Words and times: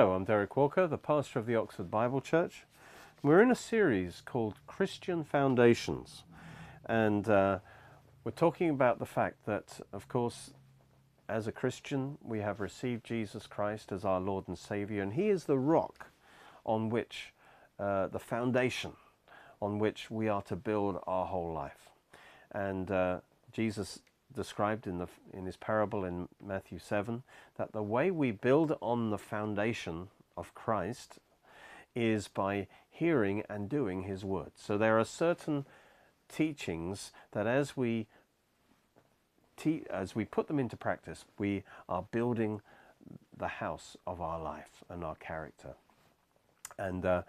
Hello, 0.00 0.14
I'm 0.14 0.24
Derek 0.24 0.56
Walker, 0.56 0.86
the 0.86 0.96
pastor 0.96 1.38
of 1.38 1.44
the 1.44 1.56
Oxford 1.56 1.90
Bible 1.90 2.22
Church. 2.22 2.64
We're 3.22 3.42
in 3.42 3.50
a 3.50 3.54
series 3.54 4.22
called 4.24 4.54
Christian 4.66 5.24
Foundations, 5.24 6.22
and 6.86 7.28
uh, 7.28 7.58
we're 8.24 8.30
talking 8.30 8.70
about 8.70 8.98
the 8.98 9.04
fact 9.04 9.44
that, 9.44 9.78
of 9.92 10.08
course, 10.08 10.52
as 11.28 11.46
a 11.46 11.52
Christian, 11.52 12.16
we 12.22 12.40
have 12.40 12.60
received 12.60 13.04
Jesus 13.04 13.46
Christ 13.46 13.92
as 13.92 14.06
our 14.06 14.20
Lord 14.20 14.48
and 14.48 14.56
Savior, 14.56 15.02
and 15.02 15.12
He 15.12 15.28
is 15.28 15.44
the 15.44 15.58
rock 15.58 16.06
on 16.64 16.88
which, 16.88 17.34
uh, 17.78 18.06
the 18.06 18.18
foundation 18.18 18.92
on 19.60 19.78
which 19.78 20.10
we 20.10 20.30
are 20.30 20.40
to 20.44 20.56
build 20.56 20.98
our 21.06 21.26
whole 21.26 21.52
life. 21.52 21.90
And 22.52 22.90
uh, 22.90 23.20
Jesus 23.52 24.00
described 24.34 24.86
in, 24.86 24.98
the, 24.98 25.08
in 25.32 25.46
his 25.46 25.56
parable 25.56 26.04
in 26.04 26.28
Matthew 26.44 26.78
7 26.78 27.22
that 27.56 27.72
the 27.72 27.82
way 27.82 28.10
we 28.10 28.30
build 28.30 28.76
on 28.80 29.10
the 29.10 29.18
foundation 29.18 30.08
of 30.36 30.54
Christ 30.54 31.18
is 31.94 32.28
by 32.28 32.66
hearing 32.88 33.42
and 33.48 33.68
doing 33.68 34.02
his 34.02 34.24
word. 34.24 34.52
So 34.56 34.78
there 34.78 34.98
are 34.98 35.04
certain 35.04 35.66
teachings 36.28 37.12
that 37.32 37.46
as 37.46 37.76
we 37.76 38.06
te- 39.56 39.84
as 39.90 40.14
we 40.14 40.24
put 40.24 40.46
them 40.46 40.58
into 40.58 40.76
practice, 40.76 41.24
we 41.38 41.64
are 41.88 42.04
building 42.10 42.60
the 43.36 43.48
house 43.48 43.96
of 44.06 44.20
our 44.20 44.40
life 44.40 44.84
and 44.88 45.04
our 45.04 45.16
character. 45.16 45.74
And 46.78 47.04
uh, 47.04 47.22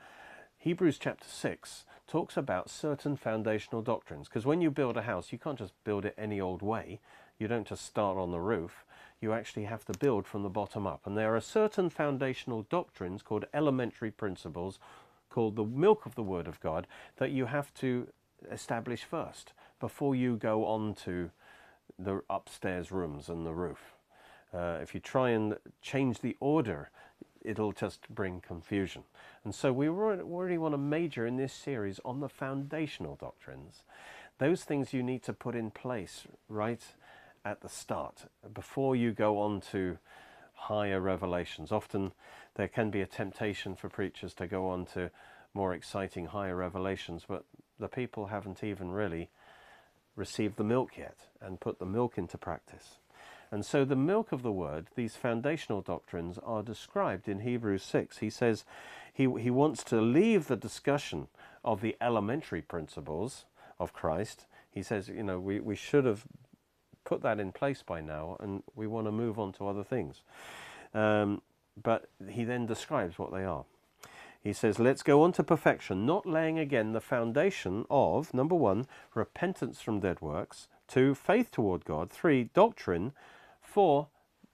Hebrews 0.62 1.00
chapter 1.00 1.28
6 1.28 1.86
talks 2.08 2.38
about 2.38 2.70
certain 2.70 3.16
foundational 3.16 3.82
doctrines. 3.82 4.28
Because 4.28 4.46
when 4.46 4.62
you 4.62 4.70
build 4.70 4.96
a 4.96 5.02
house, 5.02 5.32
you 5.32 5.40
can't 5.40 5.58
just 5.58 5.74
build 5.84 6.06
it 6.06 6.14
any 6.20 6.40
old 6.40 6.62
way. 6.62 7.00
You 7.40 7.48
don't 7.48 7.66
just 7.66 7.84
start 7.84 8.20
on 8.20 8.30
the 8.30 8.40
roof. 8.40 8.86
You 9.20 9.34
actually 9.34 9.64
have 9.64 9.86
to 9.86 9.98
build 9.98 10.28
from 10.28 10.44
the 10.44 10.50
bottom 10.50 10.86
up. 10.86 11.08
And 11.08 11.18
there 11.18 11.36
are 11.36 11.42
certain 11.42 11.90
foundational 11.90 12.68
doctrines 12.70 13.24
called 13.24 13.46
elementary 13.56 14.12
principles, 14.12 14.78
called 15.32 15.56
the 15.56 15.66
milk 15.66 16.06
of 16.06 16.14
the 16.14 16.22
Word 16.22 16.48
of 16.48 16.60
God, 16.60 16.86
that 17.18 17.32
you 17.32 17.48
have 17.48 17.74
to 17.76 18.10
establish 18.52 19.04
first 19.04 19.54
before 19.80 20.14
you 20.14 20.36
go 20.36 20.66
on 20.66 20.94
to 21.06 21.32
the 21.98 22.22
upstairs 22.30 22.92
rooms 22.92 23.30
and 23.30 23.48
the 23.48 23.54
roof. 23.56 23.96
Uh, 24.54 24.78
if 24.80 24.94
you 24.94 25.00
try 25.00 25.32
and 25.32 25.58
change 25.82 26.20
the 26.20 26.38
order, 26.40 26.92
it'll 27.44 27.72
just 27.72 28.08
bring 28.10 28.42
confusion. 28.42 29.04
And 29.44 29.54
so 29.54 29.74
we 29.74 29.90
already 29.90 30.58
want 30.58 30.74
to 30.74 30.78
major 30.78 31.26
in 31.26 31.38
this 31.38 31.54
series 31.54 32.00
on 32.06 32.20
the 32.20 32.30
foundational 32.30 33.16
doctrines. 33.16 33.84
Those 34.38 34.64
things 34.64 34.94
you 34.94 35.04
need 35.04 35.24
to 35.24 35.34
put 35.34 35.56
in 35.56 35.72
place 35.72 36.24
right 36.50 36.84
at 37.44 37.62
the 37.62 37.70
start 37.70 38.26
before 38.54 38.96
you 38.96 39.12
go 39.12 39.40
on 39.40 39.62
to 39.72 39.98
higher 40.54 41.00
revelations. 41.00 41.72
Often 41.72 42.12
there 42.56 42.68
can 42.68 42.92
be 42.92 43.02
a 43.02 43.08
temptation 43.08 43.76
for 43.76 43.90
preachers 43.90 44.34
to 44.36 44.48
go 44.48 44.68
on 44.70 44.86
to 44.88 45.10
more 45.54 45.74
exciting 45.74 46.28
higher 46.28 46.56
revelations, 46.56 47.26
but 47.28 47.46
the 47.80 47.88
people 47.88 48.28
haven't 48.28 48.64
even 48.64 48.92
really 48.92 49.30
received 50.16 50.58
the 50.58 50.64
milk 50.64 50.98
yet 50.98 51.18
and 51.42 51.60
put 51.60 51.80
the 51.80 51.86
milk 51.86 52.18
into 52.18 52.38
practice. 52.38 52.98
And 53.52 53.66
so 53.66 53.84
the 53.84 53.98
milk 53.98 54.32
of 54.32 54.44
the 54.44 54.52
word, 54.52 54.88
these 54.96 55.18
foundational 55.18 55.82
doctrines, 55.82 56.40
are 56.44 56.64
described 56.64 57.28
in 57.28 57.42
Hebrews 57.42 57.84
6. 57.84 58.20
He 58.20 58.30
says 58.30 58.64
he, 59.14 59.24
he 59.40 59.50
wants 59.50 59.84
to 59.86 60.00
leave 60.00 60.48
the 60.48 60.56
discussion 60.56 61.28
of 61.64 61.82
the 61.82 61.98
elementary 62.00 62.62
principles 62.62 63.46
of 63.80 63.92
Christ. 63.92 64.46
He 64.72 64.82
says, 64.82 65.10
you 65.10 65.24
know, 65.24 65.40
we, 65.40 65.60
we 65.60 65.76
should 65.76 66.06
have 66.06 66.24
put 67.04 67.22
that 67.24 67.40
in 67.40 67.52
place 67.52 67.84
by 67.84 68.00
now 68.00 68.38
and 68.40 68.64
we 68.76 68.88
want 68.88 69.08
to 69.08 69.12
move 69.12 69.38
on 69.38 69.52
to 69.54 69.68
other 69.68 69.84
things. 69.84 70.22
Um, 70.94 71.42
but 71.82 72.10
he 72.30 72.46
then 72.46 72.66
describes 72.66 73.20
what 73.20 73.34
they 73.34 73.44
are. 73.44 73.66
He 74.42 74.54
says, 74.54 74.80
let's 74.80 75.04
go 75.04 75.22
on 75.24 75.34
to 75.34 75.44
perfection, 75.44 76.06
not 76.06 76.26
laying 76.26 76.58
again 76.58 76.94
the 76.94 77.02
foundation 77.02 77.86
of, 77.92 78.34
number 78.34 78.56
one, 78.56 78.88
repentance 79.14 79.82
from 79.82 80.00
dead 80.00 80.20
works, 80.20 80.68
two, 80.88 81.14
faith 81.14 81.52
toward 81.52 81.86
God, 81.86 82.10
three, 82.10 82.46
doctrine, 82.54 83.14
four, 83.72 84.08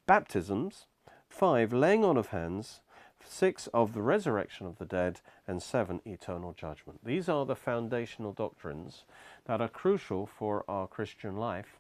baptisms, 0.06 0.86
five, 1.28 1.74
laying 1.74 2.06
on 2.06 2.18
of 2.18 2.28
hands, 2.28 2.82
six, 3.26 3.68
of 3.74 3.94
the 3.94 4.02
resurrection 4.04 4.68
of 4.68 4.78
the 4.78 4.86
dead, 4.86 5.22
and 5.48 5.62
seven, 5.62 6.02
eternal 6.06 6.54
judgment. 6.54 7.00
These 7.04 7.28
are 7.28 7.44
the 7.44 7.56
foundational 7.56 8.32
doctrines 8.32 9.06
that 9.46 9.60
are 9.60 9.68
crucial 9.70 10.28
for 10.28 10.64
our 10.68 10.88
Christian 10.88 11.36
life. 11.36 11.80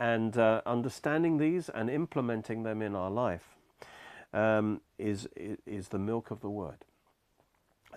And 0.00 0.38
uh, 0.38 0.62
understanding 0.64 1.36
these 1.36 1.68
and 1.68 1.90
implementing 1.90 2.62
them 2.62 2.80
in 2.80 2.96
our 2.96 3.10
life 3.10 3.56
um, 4.32 4.80
is, 4.98 5.28
is 5.66 5.88
the 5.88 5.98
milk 5.98 6.30
of 6.30 6.40
the 6.40 6.50
word. 6.50 6.86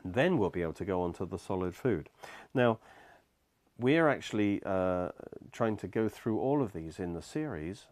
And 0.04 0.14
then 0.14 0.38
we'll 0.38 0.50
be 0.50 0.62
able 0.62 0.74
to 0.74 0.86
go 0.86 1.02
on 1.02 1.14
to 1.14 1.26
the 1.26 1.40
solid 1.40 1.76
food. 1.76 2.10
Now, 2.54 2.80
we're 3.80 4.10
actually 4.10 4.62
uh, 4.66 5.10
trying 5.54 5.78
to 5.78 5.88
go 5.88 6.10
through 6.10 6.40
all 6.40 6.62
of 6.62 6.74
these 6.74 7.00
in 7.00 7.14
the 7.14 7.22
series 7.22 7.86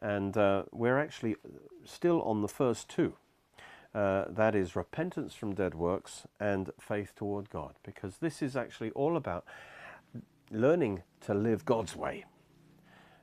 and 0.00 0.36
uh, 0.36 0.64
we're 0.72 0.98
actually 0.98 1.36
still 1.84 2.22
on 2.22 2.42
the 2.42 2.48
first 2.48 2.88
two. 2.88 3.14
Uh, 3.94 4.24
that 4.28 4.54
is 4.54 4.76
repentance 4.76 5.34
from 5.34 5.54
dead 5.54 5.74
works 5.74 6.22
and 6.38 6.70
faith 6.78 7.12
toward 7.16 7.50
God, 7.50 7.74
because 7.82 8.18
this 8.18 8.40
is 8.40 8.56
actually 8.56 8.90
all 8.92 9.16
about 9.16 9.44
learning 10.50 11.02
to 11.22 11.34
live 11.34 11.64
God's 11.64 11.96
way. 11.96 12.24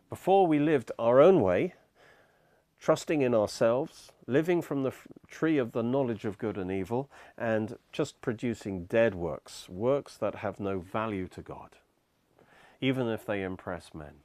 Before 0.10 0.46
we 0.46 0.60
lived 0.60 0.92
our 1.00 1.22
own 1.22 1.42
way, 1.42 1.74
trusting 2.80 3.22
in 3.22 3.34
ourselves, 3.34 4.12
living 4.28 4.62
from 4.62 4.84
the 4.84 4.94
tree 5.30 5.58
of 5.58 5.72
the 5.72 5.84
knowledge 5.84 6.26
of 6.26 6.38
good 6.38 6.58
and 6.58 6.72
evil, 6.72 7.10
and 7.38 7.78
just 7.92 8.22
producing 8.22 8.86
dead 8.86 9.16
works, 9.16 9.68
works 9.70 10.18
that 10.18 10.36
have 10.36 10.60
no 10.60 10.80
value 10.80 11.28
to 11.30 11.42
God, 11.42 11.78
even 12.82 13.08
if 13.08 13.26
they 13.26 13.42
impress 13.42 13.94
men. 13.94 14.16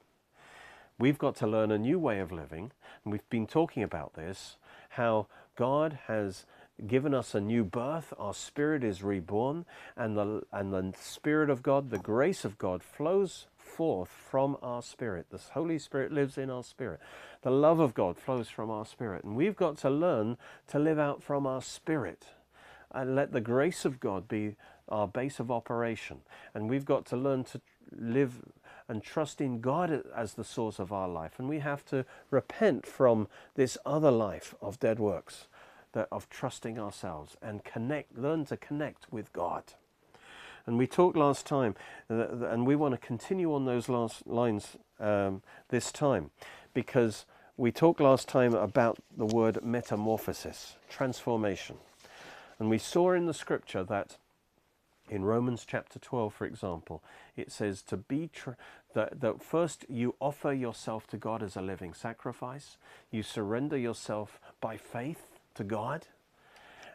We've 0.99 1.19
got 1.19 1.37
to 1.37 1.47
learn 1.47 1.71
a 1.71 1.79
new 1.79 1.99
way 1.99 2.21
of 2.21 2.33
living, 2.33 2.73
and 3.05 3.13
we've 3.13 3.29
been 3.31 3.47
talking 3.47 3.83
about 3.83 4.15
this 4.15 4.57
how 4.91 5.27
God 5.57 5.99
has 6.07 6.45
given 6.87 7.15
us 7.15 7.35
a 7.35 7.41
new 7.41 7.65
birth, 7.65 8.13
our 8.19 8.35
spirit 8.35 8.83
is 8.83 9.03
reborn, 9.03 9.65
and 9.97 10.17
the, 10.17 10.43
and 10.53 10.73
the 10.73 10.93
Spirit 10.99 11.51
of 11.51 11.63
God, 11.63 11.91
the 11.91 11.99
grace 11.99 12.45
of 12.45 12.59
God, 12.59 12.83
flows 12.83 13.47
forth 13.57 14.09
from 14.09 14.57
our 14.63 14.83
spirit. 14.83 15.27
The 15.31 15.41
Holy 15.53 15.79
Spirit 15.79 16.13
lives 16.13 16.37
in 16.37 16.51
our 16.51 16.65
spirit. 16.65 17.01
The 17.43 17.51
love 17.51 17.81
of 17.81 17.95
God 17.95 18.17
flows 18.17 18.49
from 18.49 18.71
our 18.71 18.85
spirit. 18.85 19.25
And 19.25 19.37
we've 19.37 19.57
got 19.57 19.79
to 19.79 19.91
learn 19.91 20.37
to 20.69 20.79
live 20.79 20.99
out 20.99 21.23
from 21.23 21.47
our 21.47 21.63
spirit 21.63 22.27
and 22.91 23.15
let 23.15 23.33
the 23.33 23.41
grace 23.41 23.85
of 23.85 24.01
God 24.01 24.29
be 24.29 24.57
our 24.89 25.09
base 25.09 25.41
of 25.41 25.51
operation. 25.51 26.19
And 26.55 26.69
we've 26.69 26.85
got 26.85 27.07
to 27.07 27.17
learn 27.17 27.45
to 27.45 27.61
live 27.97 28.43
and 28.89 29.03
trust 29.03 29.41
in 29.41 29.61
God 29.61 30.05
as 30.15 30.35
the 30.35 30.45
source 30.45 30.79
of 30.79 30.93
our 30.93 31.09
life. 31.09 31.39
And 31.39 31.49
we 31.49 31.61
have 31.61 31.85
to 31.87 32.05
repent 32.31 32.87
from 32.87 33.29
this 33.55 33.79
other 33.87 34.11
life 34.11 34.55
of 34.61 34.81
dead 34.81 34.99
works, 34.99 35.47
that 35.93 36.09
of 36.11 36.29
trusting 36.29 36.79
ourselves 36.79 37.37
and 37.43 37.65
connect, 37.65 38.17
learn 38.17 38.45
to 38.47 38.57
connect 38.57 39.13
with 39.13 39.33
God. 39.33 39.65
And 40.67 40.79
we 40.79 40.87
talked 40.87 41.17
last 41.17 41.47
time, 41.47 41.75
uh, 42.09 42.47
and 42.47 42.67
we 42.67 42.77
want 42.77 42.93
to 42.95 43.07
continue 43.07 43.53
on 43.53 43.65
those 43.65 43.89
last 43.89 44.27
lines 44.27 44.77
um, 45.01 45.43
this 45.69 45.91
time, 45.91 46.31
because 46.73 47.27
we 47.57 47.73
talked 47.73 48.01
last 48.01 48.29
time 48.29 48.55
about 48.55 48.99
the 49.17 49.27
word 49.27 49.65
metamorphosis, 49.65 50.77
transformation. 50.89 51.77
And 52.59 52.71
we 52.71 52.79
saw 52.79 53.13
in 53.13 53.27
the 53.27 53.35
scripture 53.35 53.83
that 53.85 54.17
in 55.09 55.25
Romans 55.25 55.65
chapter 55.67 55.99
12, 55.99 56.33
for 56.33 56.47
example, 56.47 57.03
it 57.37 57.51
says 57.53 57.83
to 57.83 57.97
be 57.97 58.29
tr- 58.33 58.51
that, 58.95 59.21
that 59.21 59.43
first 59.43 59.85
you 59.89 60.15
offer 60.21 60.53
yourself 60.53 61.07
to 61.09 61.17
God 61.17 61.43
as 61.43 61.57
a 61.57 61.63
living 61.63 61.93
sacrifice, 61.93 62.77
you 63.11 63.23
surrender 63.23 63.77
yourself 63.77 64.41
by 64.61 64.77
faith 64.77 65.27
to 65.55 65.65
God, 65.65 66.07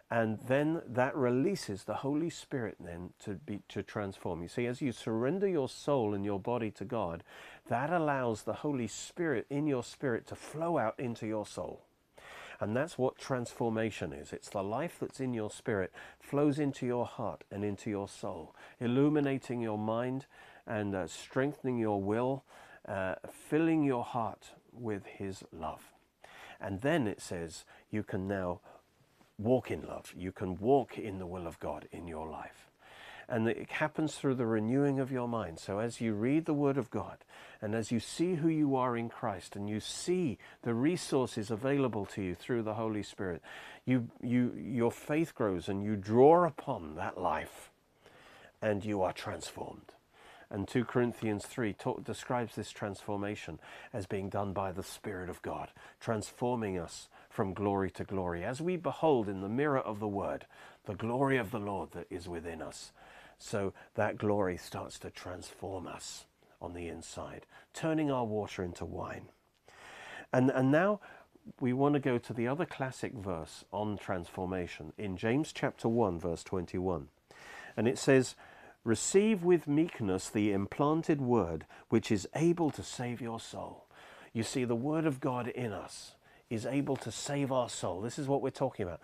and 0.09 0.39
then 0.47 0.81
that 0.87 1.15
releases 1.15 1.83
the 1.83 1.95
Holy 1.95 2.29
Spirit 2.29 2.77
then 2.79 3.09
to 3.25 3.33
be 3.33 3.61
to 3.67 3.83
transform. 3.83 4.41
You 4.41 4.47
see, 4.47 4.65
as 4.65 4.81
you 4.81 4.93
surrender 4.93 5.47
your 5.47 5.67
soul 5.67 6.13
and 6.13 6.23
your 6.23 6.39
body 6.39 6.71
to 6.71 6.85
God, 6.85 7.23
that 7.67 7.91
allows 7.91 8.43
the 8.43 8.53
Holy 8.53 8.87
Spirit 8.87 9.45
in 9.49 9.67
your 9.67 9.83
spirit 9.83 10.25
to 10.27 10.35
flow 10.35 10.77
out 10.77 10.97
into 10.97 11.27
your 11.27 11.45
soul. 11.45 11.81
And 12.59 12.75
that's 12.75 12.97
what 12.97 13.17
transformation 13.17 14.13
is. 14.13 14.33
It's 14.33 14.49
the 14.49 14.63
life 14.63 14.97
that's 14.99 15.19
in 15.19 15.33
your 15.33 15.51
spirit 15.51 15.91
flows 16.19 16.57
into 16.57 16.85
your 16.85 17.05
heart 17.05 17.43
and 17.51 17.63
into 17.63 17.89
your 17.89 18.07
soul, 18.07 18.55
illuminating 18.79 19.61
your 19.61 19.77
mind 19.77 20.25
and 20.65 20.95
uh, 20.95 21.07
strengthening 21.07 21.77
your 21.77 22.01
will, 22.01 22.43
uh, 22.87 23.15
filling 23.31 23.83
your 23.83 24.03
heart 24.03 24.51
with 24.71 25.05
His 25.05 25.43
love. 25.51 25.93
And 26.59 26.81
then 26.81 27.07
it 27.07 27.21
says 27.21 27.63
you 27.91 28.03
can 28.03 28.27
now 28.27 28.61
walk 29.37 29.69
in 29.69 29.83
love. 29.83 30.13
You 30.17 30.31
can 30.31 30.57
walk 30.57 30.97
in 30.97 31.19
the 31.19 31.27
will 31.27 31.45
of 31.45 31.59
God 31.59 31.87
in 31.91 32.07
your 32.07 32.27
life. 32.27 32.66
And 33.29 33.47
it 33.47 33.69
happens 33.69 34.15
through 34.15 34.35
the 34.35 34.45
renewing 34.45 34.99
of 34.99 35.11
your 35.11 35.27
mind. 35.27 35.59
So 35.59 35.79
as 35.79 35.99
you 35.99 36.13
read 36.13 36.45
the 36.45 36.53
Word 36.53 36.77
of 36.77 36.89
God 36.89 37.17
and 37.61 37.75
as 37.75 37.91
you 37.91 37.99
see 37.99 38.35
who 38.35 38.47
you 38.47 38.75
are 38.75 38.95
in 38.95 39.09
Christ 39.09 39.55
and 39.55 39.69
you 39.69 39.81
see 39.81 40.37
the 40.61 40.73
resources 40.73 41.51
available 41.51 42.05
to 42.07 42.21
you 42.21 42.35
through 42.35 42.63
the 42.63 42.75
Holy 42.75 43.03
Spirit, 43.03 43.41
you, 43.85 44.07
you, 44.21 44.53
your 44.57 44.91
faith 44.91 45.35
grows 45.35 45.67
and 45.67 45.83
you 45.83 45.97
draw 45.97 46.45
upon 46.45 46.95
that 46.95 47.19
life 47.19 47.69
and 48.61 48.85
you 48.85 49.01
are 49.01 49.13
transformed. 49.13 49.91
And 50.49 50.65
2 50.65 50.85
Corinthians 50.85 51.45
3 51.45 51.73
talk, 51.73 52.05
describes 52.05 52.55
this 52.55 52.71
transformation 52.71 53.59
as 53.91 54.05
being 54.05 54.29
done 54.29 54.53
by 54.53 54.71
the 54.71 54.83
Spirit 54.83 55.29
of 55.29 55.41
God, 55.41 55.69
transforming 55.99 56.79
us 56.79 57.09
from 57.29 57.53
glory 57.53 57.91
to 57.91 58.05
glory, 58.05 58.45
as 58.45 58.61
we 58.61 58.77
behold 58.77 59.27
in 59.27 59.41
the 59.41 59.49
mirror 59.49 59.79
of 59.79 59.99
the 59.99 60.07
Word 60.07 60.45
the 60.87 60.95
glory 60.95 61.37
of 61.37 61.51
the 61.51 61.59
Lord 61.59 61.91
that 61.91 62.07
is 62.09 62.27
within 62.27 62.61
us. 62.61 62.91
So 63.37 63.73
that 63.95 64.17
glory 64.17 64.57
starts 64.57 64.97
to 64.99 65.09
transform 65.09 65.87
us 65.87 66.25
on 66.61 66.73
the 66.73 66.87
inside, 66.87 67.45
turning 67.73 68.11
our 68.11 68.25
water 68.25 68.63
into 68.63 68.85
wine. 68.85 69.29
And, 70.33 70.49
and 70.49 70.71
now 70.71 70.99
we 71.59 71.71
want 71.73 71.93
to 71.93 71.99
go 71.99 72.17
to 72.17 72.33
the 72.33 72.47
other 72.47 72.65
classic 72.65 73.13
verse 73.13 73.63
on 73.71 73.97
transformation 73.97 74.91
in 74.97 75.17
James 75.17 75.53
chapter 75.53 75.87
1, 75.87 76.19
verse 76.19 76.43
21. 76.43 77.07
And 77.75 77.87
it 77.87 77.97
says, 77.97 78.35
Receive 78.83 79.43
with 79.43 79.67
meekness 79.67 80.29
the 80.29 80.51
implanted 80.51 81.21
word 81.21 81.65
which 81.89 82.11
is 82.11 82.27
able 82.35 82.71
to 82.71 82.83
save 82.83 83.21
your 83.21 83.39
soul. 83.39 83.85
You 84.33 84.43
see, 84.43 84.63
the 84.63 84.75
word 84.75 85.05
of 85.05 85.19
God 85.19 85.47
in 85.47 85.73
us 85.73 86.15
is 86.49 86.65
able 86.65 86.95
to 86.97 87.11
save 87.11 87.51
our 87.51 87.69
soul. 87.69 88.01
This 88.01 88.17
is 88.17 88.27
what 88.27 88.41
we're 88.41 88.49
talking 88.49 88.85
about. 88.85 89.01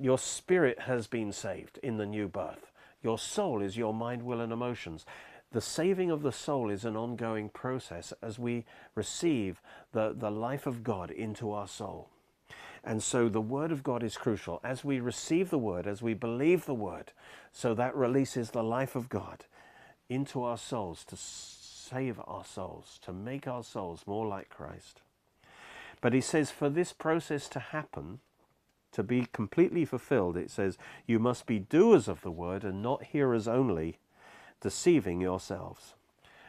Your 0.00 0.18
spirit 0.18 0.80
has 0.80 1.06
been 1.06 1.32
saved 1.32 1.78
in 1.82 1.96
the 1.96 2.06
new 2.06 2.28
birth. 2.28 2.69
Your 3.02 3.18
soul 3.18 3.62
is 3.62 3.76
your 3.76 3.94
mind, 3.94 4.22
will, 4.22 4.40
and 4.40 4.52
emotions. 4.52 5.04
The 5.52 5.60
saving 5.60 6.10
of 6.10 6.22
the 6.22 6.32
soul 6.32 6.70
is 6.70 6.84
an 6.84 6.96
ongoing 6.96 7.48
process 7.48 8.12
as 8.22 8.38
we 8.38 8.64
receive 8.94 9.60
the, 9.92 10.14
the 10.16 10.30
life 10.30 10.66
of 10.66 10.84
God 10.84 11.10
into 11.10 11.52
our 11.52 11.66
soul. 11.66 12.08
And 12.84 13.02
so 13.02 13.28
the 13.28 13.40
Word 13.40 13.72
of 13.72 13.82
God 13.82 14.02
is 14.02 14.16
crucial. 14.16 14.60
As 14.62 14.84
we 14.84 15.00
receive 15.00 15.50
the 15.50 15.58
Word, 15.58 15.86
as 15.86 16.00
we 16.02 16.14
believe 16.14 16.66
the 16.66 16.74
Word, 16.74 17.12
so 17.52 17.74
that 17.74 17.96
releases 17.96 18.50
the 18.50 18.62
life 18.62 18.94
of 18.94 19.08
God 19.08 19.44
into 20.08 20.42
our 20.42 20.58
souls 20.58 21.04
to 21.06 21.16
save 21.16 22.20
our 22.26 22.44
souls, 22.44 22.98
to 23.02 23.12
make 23.12 23.46
our 23.46 23.64
souls 23.64 24.04
more 24.06 24.26
like 24.26 24.48
Christ. 24.48 25.02
But 26.00 26.12
he 26.12 26.20
says, 26.20 26.50
for 26.50 26.68
this 26.70 26.92
process 26.92 27.48
to 27.50 27.58
happen, 27.58 28.20
to 28.92 29.02
be 29.02 29.26
completely 29.32 29.84
fulfilled, 29.84 30.36
it 30.36 30.50
says, 30.50 30.78
you 31.06 31.18
must 31.18 31.46
be 31.46 31.58
doers 31.58 32.08
of 32.08 32.22
the 32.22 32.30
Word 32.30 32.64
and 32.64 32.82
not 32.82 33.04
hearers 33.04 33.46
only, 33.46 33.98
deceiving 34.60 35.20
yourselves. 35.20 35.94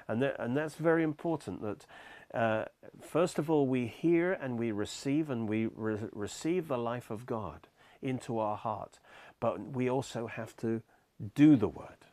And, 0.08 0.22
that, 0.22 0.36
and 0.40 0.58
that's 0.58 0.76
very 0.76 1.04
important 1.04 1.62
that 1.62 1.86
uh, 2.34 2.66
first 3.02 3.38
of 3.38 3.50
all, 3.50 3.68
we 3.68 3.88
hear 3.88 4.34
and 4.34 4.58
we 4.58 4.72
receive 4.72 5.30
and 5.30 5.50
we 5.50 5.68
re 5.68 5.98
receive 6.14 6.68
the 6.68 6.78
life 6.78 7.12
of 7.12 7.26
God 7.26 7.68
into 8.02 8.40
our 8.40 8.58
heart. 8.58 9.00
But 9.40 9.72
we 9.72 9.90
also 9.90 10.28
have 10.28 10.56
to 10.58 10.82
do 11.36 11.56
the 11.56 11.68
word. 11.68 12.06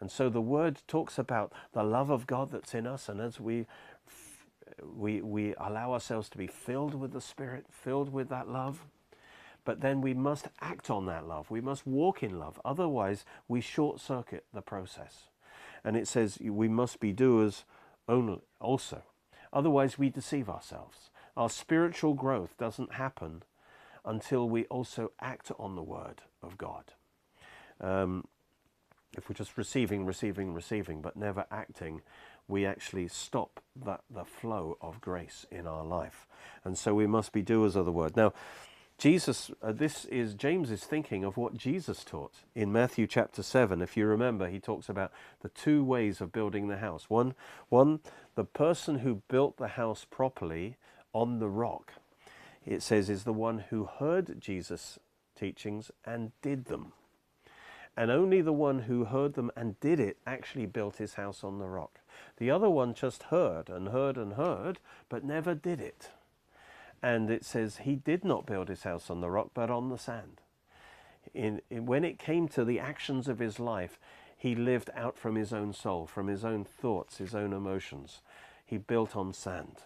And 0.00 0.10
so 0.10 0.28
the 0.28 0.40
word 0.40 0.82
talks 0.86 1.18
about 1.18 1.52
the 1.72 1.82
love 1.82 2.10
of 2.10 2.26
God 2.26 2.50
that's 2.50 2.74
in 2.74 2.86
us. 2.86 3.08
And 3.08 3.20
as 3.20 3.40
we, 3.40 3.66
we, 4.82 5.20
we 5.22 5.54
allow 5.58 5.92
ourselves 5.92 6.28
to 6.30 6.38
be 6.38 6.46
filled 6.46 6.94
with 6.94 7.12
the 7.12 7.20
Spirit, 7.20 7.66
filled 7.70 8.12
with 8.12 8.28
that 8.28 8.48
love, 8.48 8.86
but 9.66 9.80
then 9.80 10.00
we 10.00 10.14
must 10.14 10.48
act 10.62 10.88
on 10.88 11.04
that 11.06 11.26
love. 11.26 11.50
We 11.50 11.60
must 11.60 11.86
walk 11.86 12.22
in 12.22 12.38
love. 12.38 12.58
Otherwise, 12.64 13.26
we 13.48 13.60
short 13.60 14.00
circuit 14.00 14.46
the 14.54 14.62
process. 14.62 15.24
And 15.84 15.96
it 15.96 16.08
says 16.08 16.38
we 16.40 16.68
must 16.68 17.00
be 17.00 17.12
doers 17.12 17.64
only 18.08 18.40
also. 18.60 19.02
Otherwise, 19.52 19.98
we 19.98 20.08
deceive 20.08 20.48
ourselves. 20.48 21.10
Our 21.36 21.50
spiritual 21.50 22.14
growth 22.14 22.56
doesn't 22.56 22.94
happen 22.94 23.42
until 24.04 24.48
we 24.48 24.64
also 24.66 25.10
act 25.20 25.50
on 25.58 25.74
the 25.74 25.82
Word 25.82 26.22
of 26.42 26.56
God. 26.56 26.92
Um, 27.80 28.24
if 29.16 29.28
we're 29.28 29.34
just 29.34 29.58
receiving, 29.58 30.06
receiving, 30.06 30.54
receiving, 30.54 31.02
but 31.02 31.16
never 31.16 31.44
acting, 31.50 32.02
we 32.48 32.64
actually 32.64 33.08
stop 33.08 33.60
that, 33.74 34.02
the 34.08 34.24
flow 34.24 34.78
of 34.80 35.00
grace 35.00 35.44
in 35.50 35.66
our 35.66 35.84
life. 35.84 36.26
And 36.64 36.78
so 36.78 36.94
we 36.94 37.06
must 37.06 37.32
be 37.32 37.42
doers 37.42 37.74
of 37.74 37.84
the 37.84 37.92
Word. 37.92 38.16
Now, 38.16 38.32
Jesus, 38.98 39.50
uh, 39.62 39.72
this 39.72 40.06
is 40.06 40.32
James 40.32 40.70
thinking 40.82 41.22
of 41.22 41.36
what 41.36 41.54
Jesus 41.54 42.02
taught 42.02 42.32
in 42.54 42.72
Matthew 42.72 43.06
chapter 43.06 43.42
7. 43.42 43.82
If 43.82 43.94
you 43.94 44.06
remember, 44.06 44.48
he 44.48 44.58
talks 44.58 44.88
about 44.88 45.12
the 45.42 45.50
two 45.50 45.84
ways 45.84 46.22
of 46.22 46.32
building 46.32 46.68
the 46.68 46.78
house. 46.78 47.10
One, 47.10 47.34
one 47.68 48.00
the 48.36 48.44
person 48.44 49.00
who 49.00 49.22
built 49.28 49.58
the 49.58 49.68
house 49.68 50.06
properly 50.10 50.76
on 51.12 51.40
the 51.40 51.48
rock, 51.48 51.92
it 52.64 52.82
says, 52.82 53.10
is 53.10 53.24
the 53.24 53.34
one 53.34 53.64
who 53.68 53.84
heard 53.84 54.40
Jesus' 54.40 54.98
teachings 55.38 55.90
and 56.06 56.32
did 56.40 56.64
them. 56.64 56.94
And 57.98 58.10
only 58.10 58.40
the 58.40 58.52
one 58.52 58.80
who 58.80 59.04
heard 59.04 59.34
them 59.34 59.50
and 59.54 59.78
did 59.80 60.00
it 60.00 60.16
actually 60.26 60.66
built 60.66 60.96
his 60.96 61.14
house 61.14 61.44
on 61.44 61.58
the 61.58 61.68
rock. 61.68 62.00
The 62.38 62.50
other 62.50 62.70
one 62.70 62.94
just 62.94 63.24
heard 63.24 63.68
and 63.68 63.88
heard 63.88 64.16
and 64.16 64.34
heard, 64.34 64.78
but 65.10 65.22
never 65.22 65.54
did 65.54 65.82
it. 65.82 66.08
And 67.02 67.30
it 67.30 67.44
says 67.44 67.78
he 67.78 67.96
did 67.96 68.24
not 68.24 68.46
build 68.46 68.68
his 68.68 68.82
house 68.82 69.10
on 69.10 69.20
the 69.20 69.30
rock, 69.30 69.50
but 69.54 69.70
on 69.70 69.88
the 69.88 69.98
sand. 69.98 70.40
In, 71.34 71.60
in, 71.70 71.86
when 71.86 72.04
it 72.04 72.18
came 72.18 72.48
to 72.48 72.64
the 72.64 72.80
actions 72.80 73.28
of 73.28 73.38
his 73.38 73.60
life, 73.60 73.98
he 74.36 74.54
lived 74.54 74.90
out 74.94 75.18
from 75.18 75.34
his 75.34 75.52
own 75.52 75.72
soul, 75.72 76.06
from 76.06 76.28
his 76.28 76.44
own 76.44 76.64
thoughts, 76.64 77.18
his 77.18 77.34
own 77.34 77.52
emotions. 77.52 78.20
He 78.64 78.78
built 78.78 79.16
on 79.16 79.32
sand, 79.32 79.78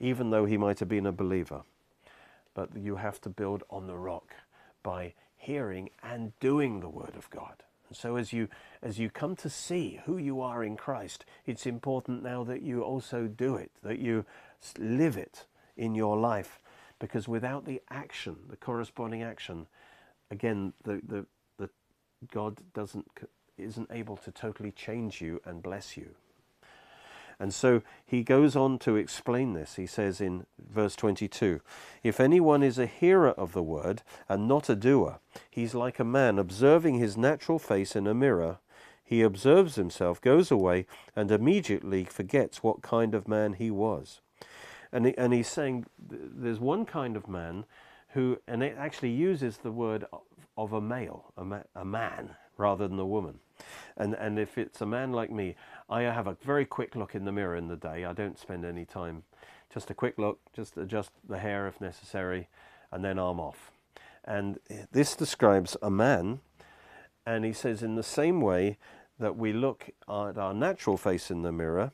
even 0.00 0.30
though 0.30 0.44
he 0.44 0.56
might 0.56 0.78
have 0.78 0.88
been 0.88 1.06
a 1.06 1.12
believer. 1.12 1.62
But 2.54 2.76
you 2.76 2.96
have 2.96 3.20
to 3.22 3.30
build 3.30 3.62
on 3.70 3.86
the 3.86 3.96
rock 3.96 4.34
by 4.82 5.14
hearing 5.36 5.90
and 6.02 6.38
doing 6.38 6.80
the 6.80 6.88
word 6.88 7.16
of 7.16 7.30
God. 7.30 7.62
And 7.88 7.96
so 7.96 8.16
as 8.16 8.32
you 8.32 8.48
as 8.82 8.98
you 8.98 9.10
come 9.10 9.36
to 9.36 9.50
see 9.50 10.00
who 10.06 10.16
you 10.16 10.40
are 10.40 10.64
in 10.64 10.76
Christ, 10.76 11.24
it's 11.46 11.66
important 11.66 12.22
now 12.22 12.44
that 12.44 12.62
you 12.62 12.82
also 12.82 13.26
do 13.26 13.56
it, 13.56 13.70
that 13.82 13.98
you 13.98 14.24
live 14.78 15.16
it 15.16 15.46
in 15.76 15.94
your 15.94 16.16
life 16.16 16.60
because 16.98 17.26
without 17.26 17.64
the 17.64 17.82
action, 17.90 18.36
the 18.48 18.56
corresponding 18.56 19.22
action, 19.22 19.66
again, 20.30 20.72
the, 20.84 21.00
the, 21.06 21.26
the 21.58 21.68
God 22.32 22.58
doesn't, 22.74 23.10
isn't 23.58 23.90
able 23.90 24.16
to 24.18 24.30
totally 24.30 24.70
change 24.70 25.20
you 25.20 25.40
and 25.44 25.62
bless 25.62 25.96
you. 25.96 26.14
And 27.40 27.52
so 27.52 27.82
he 28.06 28.22
goes 28.22 28.54
on 28.54 28.78
to 28.78 28.94
explain 28.94 29.52
this. 29.52 29.74
He 29.74 29.84
says 29.84 30.20
in 30.20 30.46
verse 30.58 30.94
22 30.94 31.60
If 32.04 32.20
anyone 32.20 32.62
is 32.62 32.78
a 32.78 32.86
hearer 32.86 33.30
of 33.30 33.52
the 33.52 33.64
word 33.64 34.02
and 34.28 34.46
not 34.46 34.68
a 34.68 34.76
doer, 34.76 35.18
he's 35.50 35.74
like 35.74 35.98
a 35.98 36.04
man 36.04 36.38
observing 36.38 37.00
his 37.00 37.16
natural 37.16 37.58
face 37.58 37.96
in 37.96 38.06
a 38.06 38.14
mirror. 38.14 38.58
He 39.02 39.22
observes 39.22 39.74
himself, 39.74 40.20
goes 40.20 40.52
away, 40.52 40.86
and 41.16 41.32
immediately 41.32 42.04
forgets 42.04 42.62
what 42.62 42.80
kind 42.80 43.12
of 43.12 43.26
man 43.26 43.54
he 43.54 43.70
was. 43.70 44.21
And, 44.92 45.06
he, 45.06 45.16
and 45.16 45.32
he's 45.32 45.48
saying 45.48 45.86
there's 45.98 46.60
one 46.60 46.84
kind 46.84 47.16
of 47.16 47.28
man 47.28 47.64
who, 48.10 48.38
and 48.46 48.62
it 48.62 48.76
actually 48.78 49.10
uses 49.10 49.58
the 49.58 49.72
word 49.72 50.04
of 50.56 50.72
a 50.72 50.80
male, 50.80 51.32
a, 51.36 51.44
ma 51.44 51.60
a 51.74 51.84
man, 51.84 52.36
rather 52.58 52.86
than 52.86 52.98
a 52.98 53.06
woman. 53.06 53.38
And, 53.96 54.14
and 54.14 54.38
if 54.38 54.58
it's 54.58 54.80
a 54.80 54.86
man 54.86 55.12
like 55.12 55.30
me, 55.30 55.56
I 55.88 56.02
have 56.02 56.26
a 56.26 56.36
very 56.42 56.66
quick 56.66 56.94
look 56.94 57.14
in 57.14 57.24
the 57.24 57.32
mirror 57.32 57.56
in 57.56 57.68
the 57.68 57.76
day. 57.76 58.04
I 58.04 58.12
don't 58.12 58.38
spend 58.38 58.64
any 58.64 58.84
time. 58.84 59.22
Just 59.72 59.90
a 59.90 59.94
quick 59.94 60.18
look, 60.18 60.40
just 60.54 60.76
adjust 60.76 61.10
the 61.26 61.38
hair 61.38 61.66
if 61.66 61.80
necessary, 61.80 62.48
and 62.90 63.02
then 63.02 63.18
I'm 63.18 63.40
off. 63.40 63.72
And 64.24 64.58
this 64.92 65.16
describes 65.16 65.76
a 65.80 65.90
man, 65.90 66.40
and 67.24 67.44
he 67.44 67.54
says, 67.54 67.82
in 67.82 67.94
the 67.94 68.02
same 68.02 68.42
way 68.42 68.76
that 69.18 69.36
we 69.36 69.52
look 69.52 69.90
at 70.08 70.36
our 70.36 70.52
natural 70.52 70.98
face 70.98 71.30
in 71.30 71.42
the 71.42 71.52
mirror, 71.52 71.92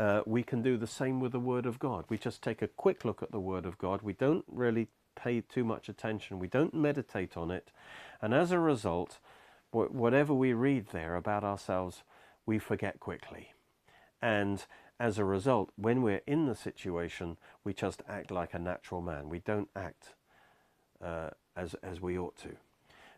uh, 0.00 0.22
we 0.24 0.42
can 0.42 0.62
do 0.62 0.78
the 0.78 0.86
same 0.86 1.20
with 1.20 1.32
the 1.32 1.38
Word 1.38 1.66
of 1.66 1.78
God. 1.78 2.06
We 2.08 2.16
just 2.16 2.40
take 2.40 2.62
a 2.62 2.68
quick 2.68 3.04
look 3.04 3.22
at 3.22 3.32
the 3.32 3.38
Word 3.38 3.66
of 3.66 3.76
God. 3.76 4.00
We 4.00 4.14
don't 4.14 4.46
really 4.48 4.88
pay 5.14 5.42
too 5.42 5.62
much 5.62 5.90
attention. 5.90 6.38
We 6.38 6.48
don't 6.48 6.72
meditate 6.72 7.36
on 7.36 7.50
it. 7.50 7.70
And 8.22 8.32
as 8.32 8.50
a 8.50 8.58
result, 8.58 9.18
whatever 9.72 10.32
we 10.32 10.54
read 10.54 10.86
there 10.92 11.16
about 11.16 11.44
ourselves, 11.44 12.02
we 12.46 12.58
forget 12.58 12.98
quickly. 12.98 13.52
And 14.22 14.64
as 14.98 15.18
a 15.18 15.24
result, 15.24 15.70
when 15.76 16.00
we're 16.00 16.22
in 16.26 16.46
the 16.46 16.56
situation, 16.56 17.36
we 17.62 17.74
just 17.74 18.02
act 18.08 18.30
like 18.30 18.54
a 18.54 18.58
natural 18.58 19.02
man. 19.02 19.28
We 19.28 19.40
don't 19.40 19.68
act 19.76 20.14
uh, 21.04 21.30
as, 21.54 21.74
as 21.82 22.00
we 22.00 22.18
ought 22.18 22.38
to 22.38 22.56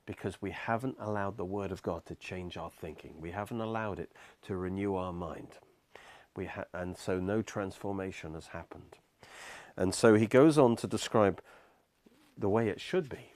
because 0.05 0.43
we 0.43 0.51
haven't 0.51 0.97
allowed 0.99 1.37
the 1.37 1.45
Word 1.45 1.71
of 1.71 1.81
God 1.81 2.05
to 2.07 2.17
change 2.17 2.57
our 2.57 2.71
thinking. 2.71 3.21
We 3.21 3.31
haven't 3.31 3.61
allowed 3.61 4.01
it 4.01 4.11
to 4.47 4.57
renew 4.57 4.97
our 4.97 5.13
mind 5.13 5.59
we 6.37 6.47
ha- 6.47 6.65
and 6.73 6.97
so 6.97 7.19
no 7.19 7.43
transformation 7.43 8.35
has 8.35 8.49
happened. 8.49 8.97
And 9.77 9.95
so 9.95 10.15
he 10.15 10.27
goes 10.27 10.59
on 10.59 10.77
to 10.77 10.87
describe 10.87 11.43
the 12.37 12.49
way 12.49 12.69
it 12.69 12.81
should 12.81 13.09
be. 13.09 13.33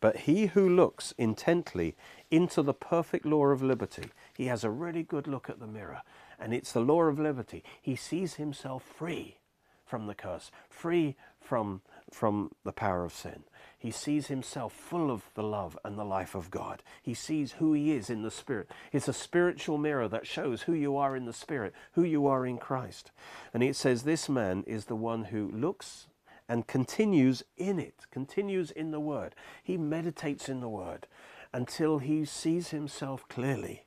But 0.00 0.18
he 0.18 0.46
who 0.46 0.68
looks 0.68 1.14
intently 1.16 1.96
into 2.30 2.62
the 2.62 2.74
perfect 2.74 3.24
law 3.24 3.46
of 3.46 3.62
liberty, 3.62 4.10
he 4.36 4.46
has 4.46 4.64
a 4.64 4.70
really 4.70 5.02
good 5.02 5.26
look 5.26 5.48
at 5.48 5.60
the 5.60 5.66
mirror, 5.66 6.02
and 6.38 6.52
it's 6.52 6.72
the 6.72 6.80
law 6.80 7.04
of 7.04 7.18
liberty. 7.18 7.64
He 7.80 7.96
sees 7.96 8.34
himself 8.34 8.82
free 8.82 9.38
from 9.84 10.06
the 10.06 10.14
curse, 10.14 10.50
free 10.68 11.16
from, 11.40 11.82
from 12.10 12.50
the 12.64 12.72
power 12.72 13.04
of 13.04 13.12
sin. 13.12 13.44
He 13.78 13.90
sees 13.90 14.28
himself 14.28 14.72
full 14.72 15.10
of 15.10 15.24
the 15.34 15.42
love 15.42 15.78
and 15.84 15.98
the 15.98 16.04
life 16.04 16.34
of 16.34 16.50
God. 16.50 16.82
He 17.02 17.12
sees 17.12 17.52
who 17.52 17.74
he 17.74 17.92
is 17.92 18.08
in 18.08 18.22
the 18.22 18.30
Spirit. 18.30 18.70
It's 18.92 19.08
a 19.08 19.12
spiritual 19.12 19.76
mirror 19.76 20.08
that 20.08 20.26
shows 20.26 20.62
who 20.62 20.72
you 20.72 20.96
are 20.96 21.14
in 21.14 21.26
the 21.26 21.34
Spirit, 21.34 21.74
who 21.92 22.02
you 22.02 22.26
are 22.26 22.46
in 22.46 22.56
Christ. 22.56 23.10
And 23.52 23.62
it 23.62 23.76
says 23.76 24.02
this 24.02 24.28
man 24.28 24.64
is 24.66 24.86
the 24.86 24.96
one 24.96 25.24
who 25.24 25.50
looks 25.50 26.06
and 26.48 26.66
continues 26.66 27.42
in 27.56 27.78
it, 27.78 28.06
continues 28.10 28.70
in 28.70 28.90
the 28.90 29.00
Word. 29.00 29.34
He 29.62 29.76
meditates 29.76 30.48
in 30.48 30.60
the 30.60 30.68
Word 30.68 31.06
until 31.52 31.98
he 31.98 32.24
sees 32.24 32.70
himself 32.70 33.28
clearly. 33.28 33.84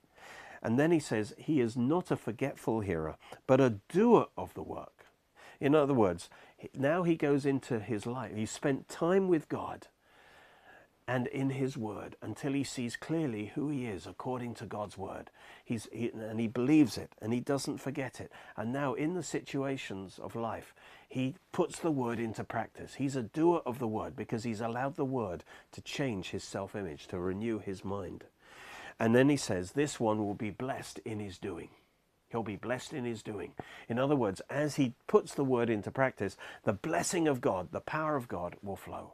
And 0.61 0.79
then 0.79 0.91
he 0.91 0.99
says, 0.99 1.33
He 1.37 1.59
is 1.59 1.77
not 1.77 2.11
a 2.11 2.15
forgetful 2.15 2.81
hearer, 2.81 3.17
but 3.45 3.61
a 3.61 3.79
doer 3.89 4.27
of 4.37 4.53
the 4.53 4.63
work. 4.63 4.96
In 5.59 5.75
other 5.75 5.93
words, 5.93 6.29
now 6.75 7.03
he 7.03 7.15
goes 7.15 7.45
into 7.45 7.79
his 7.79 8.05
life. 8.05 8.35
He 8.35 8.45
spent 8.45 8.87
time 8.87 9.27
with 9.27 9.49
God 9.49 9.87
and 11.07 11.27
in 11.27 11.51
his 11.51 11.77
word 11.77 12.17
until 12.21 12.51
he 12.51 12.63
sees 12.63 12.97
clearly 12.97 13.53
who 13.55 13.69
he 13.69 13.85
is 13.85 14.05
according 14.05 14.53
to 14.55 14.65
God's 14.65 14.97
word. 14.97 15.29
He's, 15.63 15.87
he, 15.91 16.09
and 16.09 16.39
he 16.39 16.47
believes 16.47 16.97
it 16.97 17.13
and 17.21 17.31
he 17.31 17.39
doesn't 17.39 17.77
forget 17.77 18.19
it. 18.19 18.31
And 18.57 18.73
now, 18.73 18.93
in 18.93 19.13
the 19.13 19.23
situations 19.23 20.19
of 20.21 20.35
life, 20.35 20.75
he 21.07 21.35
puts 21.53 21.79
the 21.79 21.91
word 21.91 22.19
into 22.19 22.43
practice. 22.43 22.95
He's 22.95 23.15
a 23.15 23.23
doer 23.23 23.61
of 23.65 23.79
the 23.79 23.87
word 23.87 24.15
because 24.15 24.43
he's 24.43 24.59
allowed 24.59 24.97
the 24.97 25.05
word 25.05 25.45
to 25.71 25.81
change 25.81 26.31
his 26.31 26.43
self 26.43 26.75
image, 26.75 27.07
to 27.07 27.19
renew 27.19 27.59
his 27.59 27.85
mind. 27.85 28.25
And 28.99 29.15
then 29.15 29.29
he 29.29 29.37
says, 29.37 29.71
This 29.71 29.99
one 29.99 30.17
will 30.17 30.33
be 30.33 30.49
blessed 30.49 30.99
in 31.05 31.19
his 31.19 31.37
doing. 31.37 31.69
He'll 32.29 32.43
be 32.43 32.55
blessed 32.55 32.93
in 32.93 33.05
his 33.05 33.23
doing. 33.23 33.53
In 33.87 33.99
other 33.99 34.15
words, 34.15 34.41
as 34.49 34.75
he 34.75 34.93
puts 35.07 35.33
the 35.33 35.45
word 35.45 35.69
into 35.69 35.91
practice, 35.91 36.37
the 36.63 36.73
blessing 36.73 37.27
of 37.27 37.41
God, 37.41 37.71
the 37.71 37.79
power 37.79 38.15
of 38.15 38.27
God 38.27 38.55
will 38.61 38.75
flow. 38.75 39.13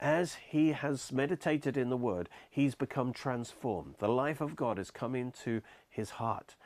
As 0.00 0.34
he 0.48 0.72
has 0.72 1.12
meditated 1.12 1.76
in 1.76 1.90
the 1.90 1.96
word, 1.96 2.28
he's 2.48 2.74
become 2.74 3.12
transformed. 3.12 3.96
The 3.98 4.08
life 4.08 4.40
of 4.40 4.56
God 4.56 4.78
has 4.78 4.90
come 4.90 5.14
into 5.14 5.60
his 5.88 6.10
heart. 6.10 6.56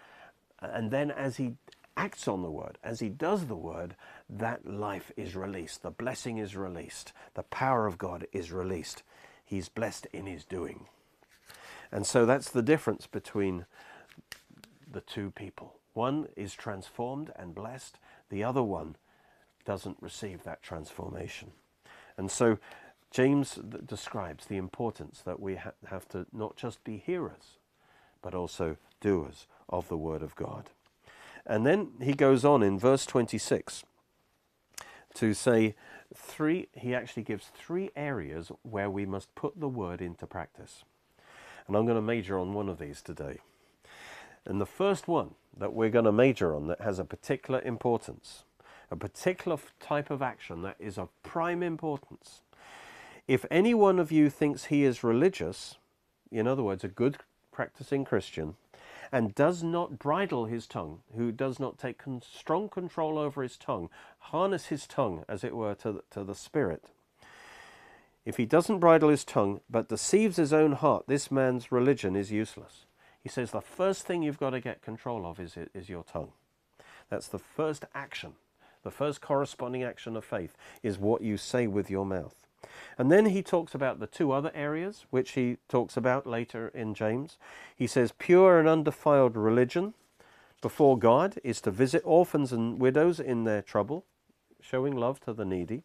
And 0.60 0.90
then 0.90 1.10
as 1.10 1.36
he 1.36 1.56
acts 1.96 2.26
on 2.26 2.42
the 2.42 2.50
word, 2.50 2.78
as 2.82 3.00
he 3.00 3.08
does 3.08 3.46
the 3.46 3.56
word, 3.56 3.96
that 4.30 4.66
life 4.66 5.12
is 5.16 5.36
released. 5.36 5.82
The 5.82 5.90
blessing 5.90 6.38
is 6.38 6.56
released. 6.56 7.12
The 7.34 7.42
power 7.42 7.86
of 7.86 7.98
God 7.98 8.26
is 8.32 8.50
released. 8.52 9.02
He's 9.44 9.68
blessed 9.68 10.06
in 10.12 10.26
his 10.26 10.44
doing. 10.44 10.86
And 11.92 12.06
so 12.06 12.24
that's 12.26 12.50
the 12.50 12.62
difference 12.62 13.06
between 13.06 13.66
the 14.94 15.00
two 15.02 15.30
people. 15.30 15.74
One 15.92 16.28
is 16.36 16.54
transformed 16.54 17.30
and 17.36 17.54
blessed, 17.54 17.98
the 18.30 18.42
other 18.42 18.62
one 18.62 18.96
doesn't 19.64 19.98
receive 20.00 20.42
that 20.44 20.62
transformation. 20.62 21.52
And 22.16 22.30
so 22.30 22.58
James 23.10 23.54
describes 23.86 24.46
the 24.46 24.56
importance 24.56 25.20
that 25.24 25.40
we 25.40 25.56
ha- 25.56 25.72
have 25.86 26.08
to 26.08 26.26
not 26.32 26.56
just 26.56 26.82
be 26.82 26.96
hearers, 26.96 27.58
but 28.22 28.34
also 28.34 28.76
doers 29.00 29.46
of 29.68 29.88
the 29.88 29.96
Word 29.96 30.22
of 30.22 30.34
God. 30.34 30.70
And 31.46 31.66
then 31.66 31.92
he 32.00 32.14
goes 32.14 32.44
on 32.44 32.62
in 32.62 32.78
verse 32.78 33.04
26 33.06 33.84
to 35.14 35.34
say 35.34 35.74
three, 36.14 36.68
he 36.72 36.94
actually 36.94 37.22
gives 37.22 37.50
three 37.54 37.90
areas 37.94 38.50
where 38.62 38.90
we 38.90 39.06
must 39.06 39.34
put 39.34 39.58
the 39.60 39.68
Word 39.68 40.00
into 40.00 40.26
practice. 40.26 40.84
And 41.66 41.76
I'm 41.76 41.86
going 41.86 41.96
to 41.96 42.02
major 42.02 42.38
on 42.38 42.52
one 42.52 42.68
of 42.68 42.78
these 42.78 43.00
today. 43.00 43.38
And 44.46 44.60
the 44.60 44.66
first 44.66 45.08
one 45.08 45.34
that 45.56 45.72
we're 45.72 45.90
going 45.90 46.04
to 46.04 46.12
major 46.12 46.54
on 46.54 46.66
that 46.66 46.80
has 46.80 46.98
a 46.98 47.04
particular 47.04 47.60
importance, 47.62 48.44
a 48.90 48.96
particular 48.96 49.58
type 49.80 50.10
of 50.10 50.22
action 50.22 50.62
that 50.62 50.76
is 50.78 50.98
of 50.98 51.08
prime 51.22 51.62
importance. 51.62 52.40
If 53.26 53.46
any 53.50 53.72
one 53.72 53.98
of 53.98 54.12
you 54.12 54.28
thinks 54.28 54.66
he 54.66 54.84
is 54.84 55.02
religious, 55.02 55.76
in 56.30 56.46
other 56.46 56.62
words, 56.62 56.84
a 56.84 56.88
good 56.88 57.18
practicing 57.52 58.04
Christian, 58.04 58.56
and 59.10 59.34
does 59.34 59.62
not 59.62 59.98
bridle 59.98 60.46
his 60.46 60.66
tongue, 60.66 61.00
who 61.16 61.30
does 61.30 61.60
not 61.60 61.78
take 61.78 61.98
con- 61.98 62.20
strong 62.20 62.68
control 62.68 63.16
over 63.16 63.42
his 63.42 63.56
tongue, 63.56 63.88
harness 64.18 64.66
his 64.66 64.86
tongue, 64.86 65.24
as 65.28 65.44
it 65.44 65.54
were, 65.54 65.74
to 65.76 65.92
the, 65.92 66.02
to 66.10 66.24
the 66.24 66.34
Spirit. 66.34 66.90
If 68.24 68.38
he 68.38 68.46
doesn't 68.46 68.78
bridle 68.80 69.10
his 69.10 69.24
tongue, 69.24 69.60
but 69.70 69.88
deceives 69.88 70.36
his 70.36 70.52
own 70.52 70.72
heart, 70.72 71.04
this 71.06 71.30
man's 71.30 71.70
religion 71.70 72.16
is 72.16 72.32
useless. 72.32 72.86
He 73.24 73.30
says 73.30 73.50
the 73.50 73.62
first 73.62 74.06
thing 74.06 74.22
you've 74.22 74.38
got 74.38 74.50
to 74.50 74.60
get 74.60 74.82
control 74.82 75.26
of 75.26 75.40
is, 75.40 75.56
is 75.74 75.88
your 75.88 76.04
tongue. 76.04 76.32
That's 77.08 77.26
the 77.26 77.38
first 77.38 77.86
action. 77.94 78.34
The 78.82 78.90
first 78.90 79.22
corresponding 79.22 79.82
action 79.82 80.14
of 80.14 80.26
faith 80.26 80.54
is 80.82 80.98
what 80.98 81.22
you 81.22 81.38
say 81.38 81.66
with 81.66 81.90
your 81.90 82.04
mouth. 82.04 82.34
And 82.98 83.10
then 83.10 83.26
he 83.26 83.42
talks 83.42 83.74
about 83.74 83.98
the 83.98 84.06
two 84.06 84.30
other 84.30 84.52
areas, 84.54 85.06
which 85.08 85.32
he 85.32 85.56
talks 85.68 85.96
about 85.96 86.26
later 86.26 86.68
in 86.68 86.92
James. 86.92 87.38
He 87.74 87.86
says, 87.86 88.12
Pure 88.18 88.60
and 88.60 88.68
undefiled 88.68 89.36
religion 89.36 89.94
before 90.60 90.98
God 90.98 91.38
is 91.42 91.60
to 91.62 91.70
visit 91.70 92.02
orphans 92.04 92.52
and 92.52 92.78
widows 92.78 93.20
in 93.20 93.44
their 93.44 93.62
trouble, 93.62 94.04
showing 94.60 94.96
love 94.96 95.20
to 95.20 95.32
the 95.32 95.44
needy, 95.44 95.82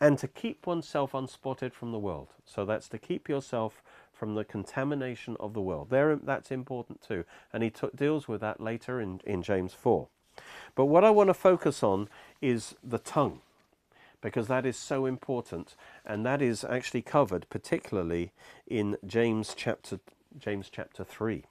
and 0.00 0.18
to 0.18 0.28
keep 0.28 0.66
oneself 0.66 1.14
unspotted 1.14 1.72
from 1.72 1.92
the 1.92 1.98
world. 1.98 2.28
So 2.44 2.64
that's 2.64 2.88
to 2.90 2.98
keep 2.98 3.28
yourself 3.28 3.82
from 4.24 4.36
the 4.36 4.44
contamination 4.44 5.36
of 5.38 5.52
the 5.52 5.60
world. 5.60 5.90
There, 5.90 6.16
that's 6.16 6.50
important 6.50 7.02
too. 7.02 7.26
And 7.52 7.62
he 7.62 7.68
t- 7.68 7.90
deals 7.94 8.26
with 8.26 8.40
that 8.40 8.58
later 8.58 8.98
in, 8.98 9.20
in 9.26 9.42
James 9.42 9.74
4. 9.74 10.08
But 10.74 10.86
what 10.86 11.04
I 11.04 11.10
want 11.10 11.28
to 11.28 11.34
focus 11.34 11.82
on 11.82 12.08
is 12.40 12.74
the 12.82 12.98
tongue, 12.98 13.40
because 14.22 14.48
that 14.48 14.64
is 14.64 14.78
so 14.78 15.04
important. 15.04 15.76
And 16.06 16.24
that 16.24 16.40
is 16.40 16.64
actually 16.64 17.02
covered 17.02 17.46
particularly 17.50 18.32
in 18.66 18.96
James 19.06 19.52
chapter, 19.54 20.00
James 20.38 20.70
chapter 20.72 21.04
3. 21.04 21.42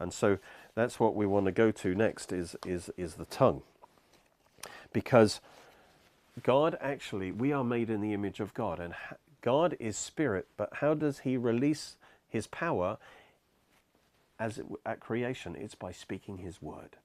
And 0.00 0.10
so 0.10 0.38
that's 0.74 0.98
what 0.98 1.14
we 1.14 1.26
want 1.26 1.44
to 1.44 1.52
go 1.52 1.70
to 1.70 1.94
next 1.94 2.32
is, 2.32 2.56
is, 2.64 2.88
is 2.96 3.16
the 3.16 3.26
tongue. 3.26 3.60
Because 4.90 5.42
God 6.42 6.78
actually, 6.80 7.30
we 7.30 7.52
are 7.52 7.62
made 7.62 7.90
in 7.90 8.00
the 8.00 8.14
image 8.14 8.40
of 8.40 8.54
God, 8.54 8.80
and 8.80 8.94
God 9.46 9.76
is 9.78 9.96
spirit, 9.96 10.48
but 10.56 10.70
how 10.80 10.92
does 10.94 11.20
he 11.20 11.36
release 11.36 11.96
his 12.28 12.46
power 12.46 12.98
as 14.38 14.58
it, 14.58 14.66
at 14.84 15.00
creation? 15.00 15.56
It's 15.56 15.74
by 15.74 15.92
speaking 15.92 16.38
his 16.38 16.60
word. 16.60 16.96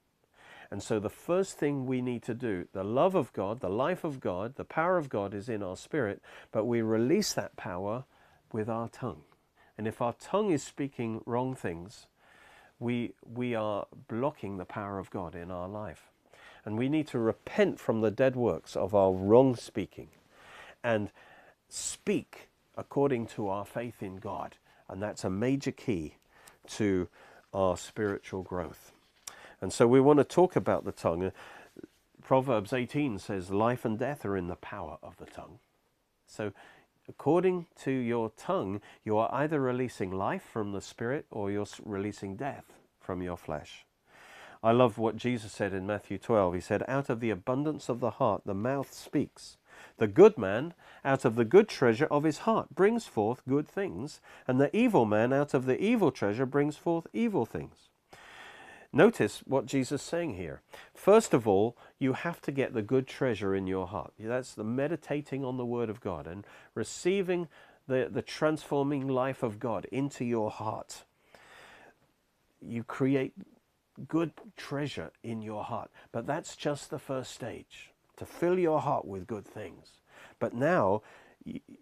And 0.70 0.82
so 0.82 0.98
the 0.98 1.10
first 1.10 1.58
thing 1.58 1.84
we 1.84 2.00
need 2.00 2.22
to 2.22 2.34
do, 2.34 2.66
the 2.72 2.82
love 2.82 3.14
of 3.14 3.32
God, 3.34 3.60
the 3.60 3.68
life 3.68 4.04
of 4.04 4.20
God, 4.20 4.56
the 4.56 4.64
power 4.64 4.96
of 4.96 5.10
God 5.10 5.34
is 5.34 5.50
in 5.50 5.62
our 5.62 5.76
spirit, 5.76 6.22
but 6.50 6.64
we 6.64 6.80
release 6.80 7.34
that 7.34 7.56
power 7.56 8.04
with 8.52 8.70
our 8.70 8.88
tongue. 8.88 9.22
And 9.76 9.86
if 9.86 10.00
our 10.00 10.14
tongue 10.14 10.50
is 10.50 10.62
speaking 10.62 11.20
wrong 11.26 11.54
things, 11.54 12.06
we, 12.78 13.12
we 13.30 13.54
are 13.54 13.86
blocking 14.08 14.56
the 14.56 14.64
power 14.64 14.98
of 14.98 15.10
God 15.10 15.34
in 15.34 15.50
our 15.50 15.68
life. 15.68 16.10
And 16.64 16.78
we 16.78 16.88
need 16.88 17.06
to 17.08 17.18
repent 17.18 17.78
from 17.78 18.00
the 18.00 18.10
dead 18.10 18.34
works 18.34 18.76
of 18.76 18.94
our 18.94 19.12
wrong 19.12 19.56
speaking 19.56 20.08
and 20.82 21.10
speak 21.68 22.48
according 22.76 23.26
to 23.26 23.48
our 23.48 23.64
faith 23.64 24.02
in 24.02 24.16
God. 24.16 24.56
And 24.92 25.02
that's 25.02 25.24
a 25.24 25.30
major 25.30 25.72
key 25.72 26.16
to 26.68 27.08
our 27.54 27.76
spiritual 27.76 28.42
growth. 28.42 28.92
And 29.60 29.72
so 29.72 29.86
we 29.86 30.00
want 30.00 30.18
to 30.18 30.24
talk 30.24 30.54
about 30.54 30.84
the 30.84 30.92
tongue. 30.92 31.32
Proverbs 32.22 32.72
18 32.72 33.18
says, 33.18 33.50
Life 33.50 33.84
and 33.84 33.98
death 33.98 34.24
are 34.24 34.36
in 34.36 34.48
the 34.48 34.56
power 34.56 34.98
of 35.02 35.16
the 35.16 35.24
tongue. 35.24 35.58
So, 36.26 36.52
according 37.08 37.66
to 37.80 37.90
your 37.90 38.30
tongue, 38.36 38.80
you 39.02 39.16
are 39.16 39.30
either 39.32 39.60
releasing 39.60 40.10
life 40.10 40.42
from 40.42 40.72
the 40.72 40.80
Spirit 40.80 41.26
or 41.30 41.50
you're 41.50 41.66
releasing 41.84 42.36
death 42.36 42.72
from 43.00 43.22
your 43.22 43.36
flesh. 43.36 43.86
I 44.62 44.72
love 44.72 44.98
what 44.98 45.16
Jesus 45.16 45.52
said 45.52 45.72
in 45.72 45.86
Matthew 45.86 46.18
12. 46.18 46.54
He 46.54 46.60
said, 46.60 46.84
Out 46.86 47.08
of 47.08 47.20
the 47.20 47.30
abundance 47.30 47.88
of 47.88 48.00
the 48.00 48.10
heart, 48.10 48.42
the 48.44 48.54
mouth 48.54 48.92
speaks. 48.92 49.56
The 49.98 50.06
good 50.06 50.38
man, 50.38 50.74
out 51.04 51.24
of 51.24 51.34
the 51.34 51.44
good 51.44 51.68
treasure 51.68 52.06
of 52.06 52.24
his 52.24 52.38
heart, 52.38 52.74
brings 52.74 53.06
forth 53.06 53.42
good 53.48 53.68
things, 53.68 54.20
and 54.46 54.60
the 54.60 54.74
evil 54.76 55.04
man, 55.04 55.32
out 55.32 55.54
of 55.54 55.66
the 55.66 55.80
evil 55.80 56.10
treasure, 56.10 56.46
brings 56.46 56.76
forth 56.76 57.06
evil 57.12 57.46
things. 57.46 57.88
Notice 58.92 59.42
what 59.46 59.64
Jesus 59.64 60.02
is 60.02 60.06
saying 60.06 60.34
here. 60.34 60.60
First 60.94 61.32
of 61.32 61.48
all, 61.48 61.76
you 61.98 62.12
have 62.12 62.42
to 62.42 62.52
get 62.52 62.74
the 62.74 62.82
good 62.82 63.06
treasure 63.06 63.54
in 63.54 63.66
your 63.66 63.86
heart. 63.86 64.12
That's 64.18 64.54
the 64.54 64.64
meditating 64.64 65.44
on 65.44 65.56
the 65.56 65.64
Word 65.64 65.88
of 65.88 66.00
God 66.00 66.26
and 66.26 66.46
receiving 66.74 67.48
the, 67.88 68.08
the 68.10 68.22
transforming 68.22 69.08
life 69.08 69.42
of 69.42 69.58
God 69.58 69.86
into 69.86 70.24
your 70.24 70.50
heart. 70.50 71.04
You 72.60 72.84
create 72.84 73.32
good 74.08 74.32
treasure 74.56 75.10
in 75.22 75.42
your 75.42 75.64
heart. 75.64 75.90
But 76.12 76.26
that's 76.26 76.56
just 76.56 76.90
the 76.90 76.98
first 76.98 77.32
stage 77.32 77.91
to 78.16 78.26
fill 78.26 78.58
your 78.58 78.80
heart 78.80 79.04
with 79.04 79.26
good 79.26 79.46
things. 79.46 80.00
But 80.38 80.54
now 80.54 81.02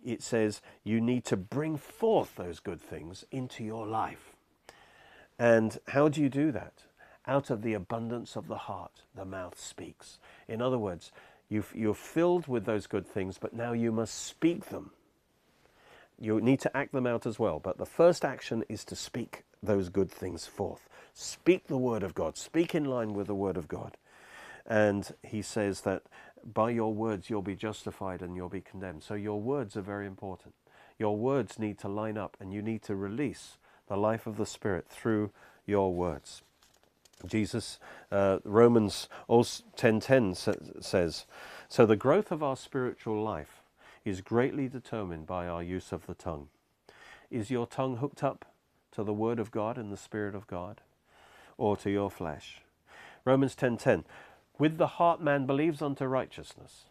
it 0.05 0.23
says 0.23 0.61
you 0.85 1.01
need 1.01 1.25
to 1.27 1.37
bring 1.37 1.77
forth 1.77 2.37
those 2.37 2.61
good 2.61 2.81
things 2.81 3.25
into 3.31 3.65
your 3.65 3.87
life. 3.87 4.33
And 5.39 5.79
how 5.89 6.09
do 6.09 6.21
you 6.21 6.29
do 6.29 6.53
that? 6.53 6.85
Out 7.27 7.51
of 7.51 7.63
the 7.63 7.75
abundance 7.75 8.37
of 8.37 8.49
the 8.49 8.57
heart, 8.57 9.03
the 9.15 9.25
mouth 9.25 9.59
speaks. 9.59 10.19
In 10.49 10.61
other 10.61 10.79
words, 10.79 11.13
you 11.49 11.91
are 11.91 11.95
filled 11.95 12.47
with 12.47 12.65
those 12.65 12.87
good 12.87 13.07
things, 13.07 13.39
but 13.39 13.53
now 13.53 13.73
you 13.73 13.93
must 13.93 14.15
speak 14.15 14.67
them. 14.67 14.93
You 16.19 16.41
need 16.41 16.61
to 16.61 16.77
act 16.77 16.93
them 16.93 17.07
out 17.07 17.27
as 17.27 17.39
well, 17.39 17.59
but 17.59 17.79
the 17.79 17.87
first 17.87 18.25
action 18.25 18.65
is 18.69 18.85
to 18.85 18.97
speak 18.97 19.45
those 19.63 19.89
good 19.89 20.11
things 20.11 20.47
forth. 20.47 20.89
Speak 21.15 21.67
the 21.67 21.79
word 21.79 22.03
of 22.03 22.15
God, 22.15 22.37
speak 22.37 22.75
in 22.75 22.85
line 22.85 23.15
with 23.15 23.27
the 23.27 23.35
word 23.35 23.57
of 23.57 23.69
God. 23.69 23.97
And 24.71 25.13
he 25.25 25.43
says 25.43 25.81
that 25.81 26.05
by 26.45 26.71
your 26.71 26.95
words 26.95 27.29
you'll 27.29 27.43
be 27.43 27.57
justified 27.57 28.23
and 28.23 28.37
you'll 28.37 28.49
be 28.49 28.61
condemned. 28.61 29.03
So 29.03 29.15
your 29.15 29.41
words 29.41 29.77
are 29.77 29.83
very 29.83 30.07
important. 30.07 30.55
Your 30.97 31.17
words 31.17 31.59
need 31.59 31.77
to 31.81 31.89
line 31.89 32.17
up 32.17 32.37
and 32.41 32.55
you 32.55 32.63
need 32.63 32.83
to 32.85 32.95
release 32.95 33.59
the 33.89 33.97
life 33.97 34.29
of 34.29 34.37
the 34.37 34.47
Spirit 34.47 34.87
through 34.89 35.33
your 35.67 35.93
words. 35.93 36.43
Jesus, 37.27 37.81
uh, 38.13 38.39
Romans 38.45 39.09
10.10 39.29 40.83
says, 40.83 41.27
So 41.69 41.85
the 41.85 41.97
growth 41.97 42.31
of 42.31 42.43
our 42.43 42.57
spiritual 42.57 43.23
life 43.23 43.63
is 44.05 44.21
greatly 44.21 44.69
determined 44.69 45.27
by 45.27 45.49
our 45.49 45.65
use 45.65 45.91
of 45.91 46.07
the 46.07 46.15
tongue. 46.15 46.49
Is 47.29 47.51
your 47.51 47.67
tongue 47.67 47.97
hooked 47.97 48.23
up 48.23 48.47
to 48.93 49.03
the 49.03 49.13
Word 49.13 49.39
of 49.41 49.51
God 49.51 49.77
and 49.77 49.93
the 49.93 49.97
Spirit 49.97 50.35
of 50.35 50.47
God, 50.47 50.81
or 51.59 51.77
to 51.79 51.91
your 51.91 52.11
flesh? 52.11 52.63
Romans 53.25 53.55
10.10, 53.55 54.05
with 54.61 54.77
the 54.77 54.87
heart 54.87 55.23
man 55.23 55.47
believes 55.47 55.81
unto 55.81 56.05
righteousness. 56.05 56.85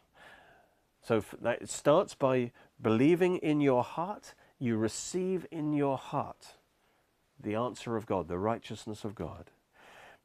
So 1.03 1.23
it 1.43 1.69
starts 1.69 2.15
by 2.15 2.51
believing 2.81 3.37
in 3.37 3.61
your 3.61 3.83
heart, 3.83 4.33
you 4.57 4.75
receive 4.75 5.45
in 5.51 5.71
your 5.71 5.97
heart 5.97 6.55
the 7.39 7.55
answer 7.55 7.95
of 7.95 8.07
God, 8.07 8.27
the 8.27 8.39
righteousness 8.39 9.05
of 9.05 9.13
God. 9.13 9.51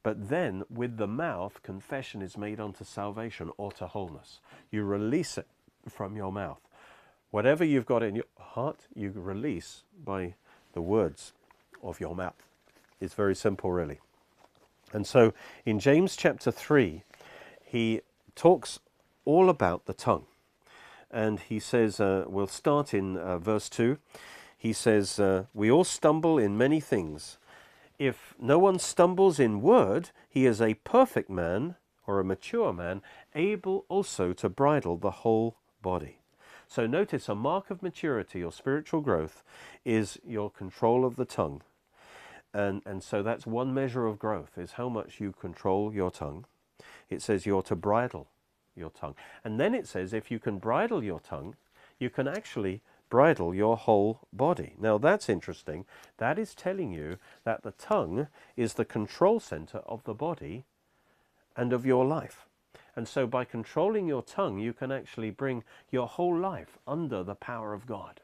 But 0.03 0.29
then, 0.29 0.65
with 0.69 0.97
the 0.97 1.07
mouth, 1.07 1.63
confession 1.63 2.23
is 2.23 2.37
made 2.37 2.61
unto 2.61 2.83
salvation 2.85 3.51
or 3.59 3.71
to 3.73 3.87
wholeness. 3.87 4.41
You 4.71 4.85
release 4.85 5.39
it 5.39 5.47
from 5.89 6.17
your 6.17 6.33
mouth. 6.33 6.61
Whatever 7.31 7.65
you've 7.65 7.87
got 7.87 8.03
in 8.03 8.17
your 8.17 8.25
heart, 8.39 8.87
you 8.95 9.13
release 9.15 9.85
by 10.03 10.35
the 10.73 10.83
words 10.83 11.33
of 11.83 12.01
your 12.01 12.17
mouth. 12.17 12.43
It's 13.01 13.15
very 13.15 13.35
simple, 13.35 13.71
really. 13.71 14.01
And 14.93 15.07
so, 15.07 15.35
in 15.65 15.79
James 15.79 16.17
chapter 16.17 16.51
3, 16.51 17.03
he 17.75 18.01
talks 18.37 18.79
all 19.25 19.51
about 19.51 19.87
the 19.87 19.93
tongue. 19.93 20.27
And 21.11 21.41
he 21.41 21.59
says, 21.59 21.99
uh, 21.99 22.25
we'll 22.29 22.47
start 22.47 22.95
in 22.95 23.17
uh, 23.17 23.39
verse 23.39 23.69
2. 23.69 23.99
He 24.57 24.73
says, 24.73 25.19
uh, 25.19 25.47
We 25.53 25.73
all 25.73 25.83
stumble 25.83 26.39
in 26.39 26.57
many 26.57 26.79
things. 26.79 27.37
If 27.99 28.35
no 28.39 28.61
one 28.61 28.79
stumbles 28.79 29.41
in 29.41 29.61
word, 29.61 30.11
he 30.29 30.47
is 30.47 30.63
a 30.63 30.75
perfect 30.75 31.29
man 31.29 31.75
or 32.07 32.21
a 32.21 32.25
mature 32.25 32.73
man, 32.73 33.03
able 33.35 33.87
also 33.89 34.33
to 34.35 34.49
bridle 34.49 34.97
the 34.97 35.23
whole 35.23 35.57
body. 35.83 36.19
So 36.69 36.87
notice 36.87 37.29
a 37.29 37.35
mark 37.35 37.71
of 37.71 37.83
maturity 37.83 38.41
or 38.43 38.53
spiritual 38.53 39.01
growth 39.01 39.43
is 39.85 40.17
your 40.25 40.49
control 40.49 41.05
of 41.05 41.17
the 41.17 41.25
tongue. 41.25 41.63
And, 42.53 42.83
and 42.87 43.03
so 43.03 43.25
that's 43.25 43.49
one 43.49 43.75
measure 43.75 44.07
of 44.07 44.21
growth, 44.21 44.59
is 44.59 44.73
how 44.73 44.89
much 44.89 45.21
you 45.21 45.33
control 45.33 45.93
your 45.93 46.13
tongue. 46.13 46.47
It 47.11 47.23
says 47.23 47.47
you're 47.47 47.63
to 47.63 47.77
bridle 47.77 48.29
your 48.77 48.91
tongue. 48.91 49.15
And 49.45 49.59
then 49.61 49.75
it 49.75 49.87
says 49.87 50.13
if 50.13 50.31
you 50.31 50.39
can 50.39 50.59
bridle 50.59 51.03
your 51.03 51.21
tongue, 51.21 51.57
you 51.99 52.11
can 52.11 52.27
actually 52.27 52.81
bridle 53.11 53.55
your 53.55 53.77
whole 53.77 54.21
body. 54.33 54.75
Now 54.79 54.99
that's 54.99 55.29
interesting. 55.29 55.85
That 56.19 56.39
is 56.39 56.55
telling 56.55 56.93
you 56.93 57.19
that 57.45 57.63
the 57.63 57.73
tongue 57.73 58.27
is 58.57 58.75
the 58.75 58.85
control 58.85 59.39
center 59.41 59.79
of 59.87 60.03
the 60.05 60.15
body 60.15 60.65
and 61.57 61.73
of 61.73 61.87
your 61.87 62.05
life. 62.05 62.47
And 62.97 63.09
so 63.09 63.27
by 63.27 63.45
controlling 63.45 64.07
your 64.07 64.23
tongue, 64.23 64.59
you 64.59 64.73
can 64.73 64.93
actually 64.93 65.31
bring 65.31 65.65
your 65.91 66.07
whole 66.07 66.37
life 66.37 66.79
under 66.87 67.23
the 67.23 67.35
power 67.35 67.73
of 67.73 67.87
God. 67.87 68.21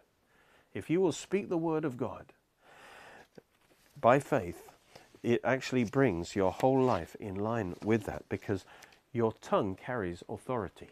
If 0.74 0.88
you 0.88 1.00
will 1.00 1.12
speak 1.12 1.48
the 1.48 1.56
word 1.56 1.84
of 1.84 1.96
God 1.96 2.32
by 4.00 4.20
faith, 4.20 4.69
it 5.22 5.40
actually 5.44 5.84
brings 5.84 6.34
your 6.34 6.52
whole 6.52 6.82
life 6.82 7.14
in 7.20 7.34
line 7.34 7.76
with 7.84 8.04
that 8.04 8.28
because 8.28 8.64
your 9.12 9.32
tongue 9.40 9.76
carries 9.76 10.22
authority. 10.28 10.88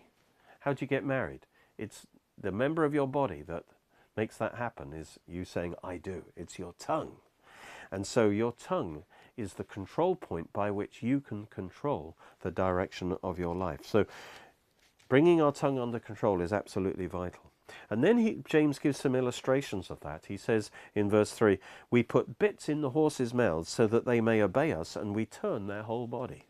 How 0.60 0.72
do 0.72 0.84
you 0.84 0.86
get 0.86 1.04
married? 1.04 1.46
It's 1.76 2.06
the 2.36 2.52
member 2.52 2.84
of 2.84 2.94
your 2.94 3.08
body 3.08 3.42
that 3.42 3.64
makes 4.16 4.36
that 4.36 4.56
happen 4.56 4.92
is 4.92 5.18
you 5.26 5.44
saying, 5.44 5.74
I 5.82 5.96
do. 5.96 6.24
It's 6.36 6.58
your 6.58 6.74
tongue. 6.78 7.16
And 7.90 8.06
so 8.06 8.28
your 8.28 8.52
tongue 8.52 9.04
is 9.36 9.54
the 9.54 9.64
control 9.64 10.16
point 10.16 10.52
by 10.52 10.70
which 10.70 11.02
you 11.02 11.20
can 11.20 11.46
control 11.46 12.16
the 12.40 12.50
direction 12.50 13.16
of 13.22 13.38
your 13.38 13.54
life. 13.54 13.80
So 13.84 14.04
bringing 15.08 15.40
our 15.40 15.52
tongue 15.52 15.78
under 15.78 16.00
control 16.00 16.40
is 16.40 16.52
absolutely 16.52 17.06
vital. 17.06 17.52
And 17.90 18.02
then 18.02 18.18
he, 18.18 18.42
James 18.46 18.78
gives 18.78 18.98
some 18.98 19.14
illustrations 19.14 19.90
of 19.90 20.00
that. 20.00 20.26
He 20.26 20.36
says 20.36 20.70
in 20.94 21.10
verse 21.10 21.32
3 21.32 21.58
We 21.90 22.02
put 22.02 22.38
bits 22.38 22.68
in 22.68 22.80
the 22.80 22.90
horses' 22.90 23.34
mouths 23.34 23.68
so 23.68 23.86
that 23.86 24.04
they 24.04 24.20
may 24.20 24.42
obey 24.42 24.72
us, 24.72 24.96
and 24.96 25.14
we 25.14 25.26
turn 25.26 25.66
their 25.66 25.82
whole 25.82 26.06
body. 26.06 26.46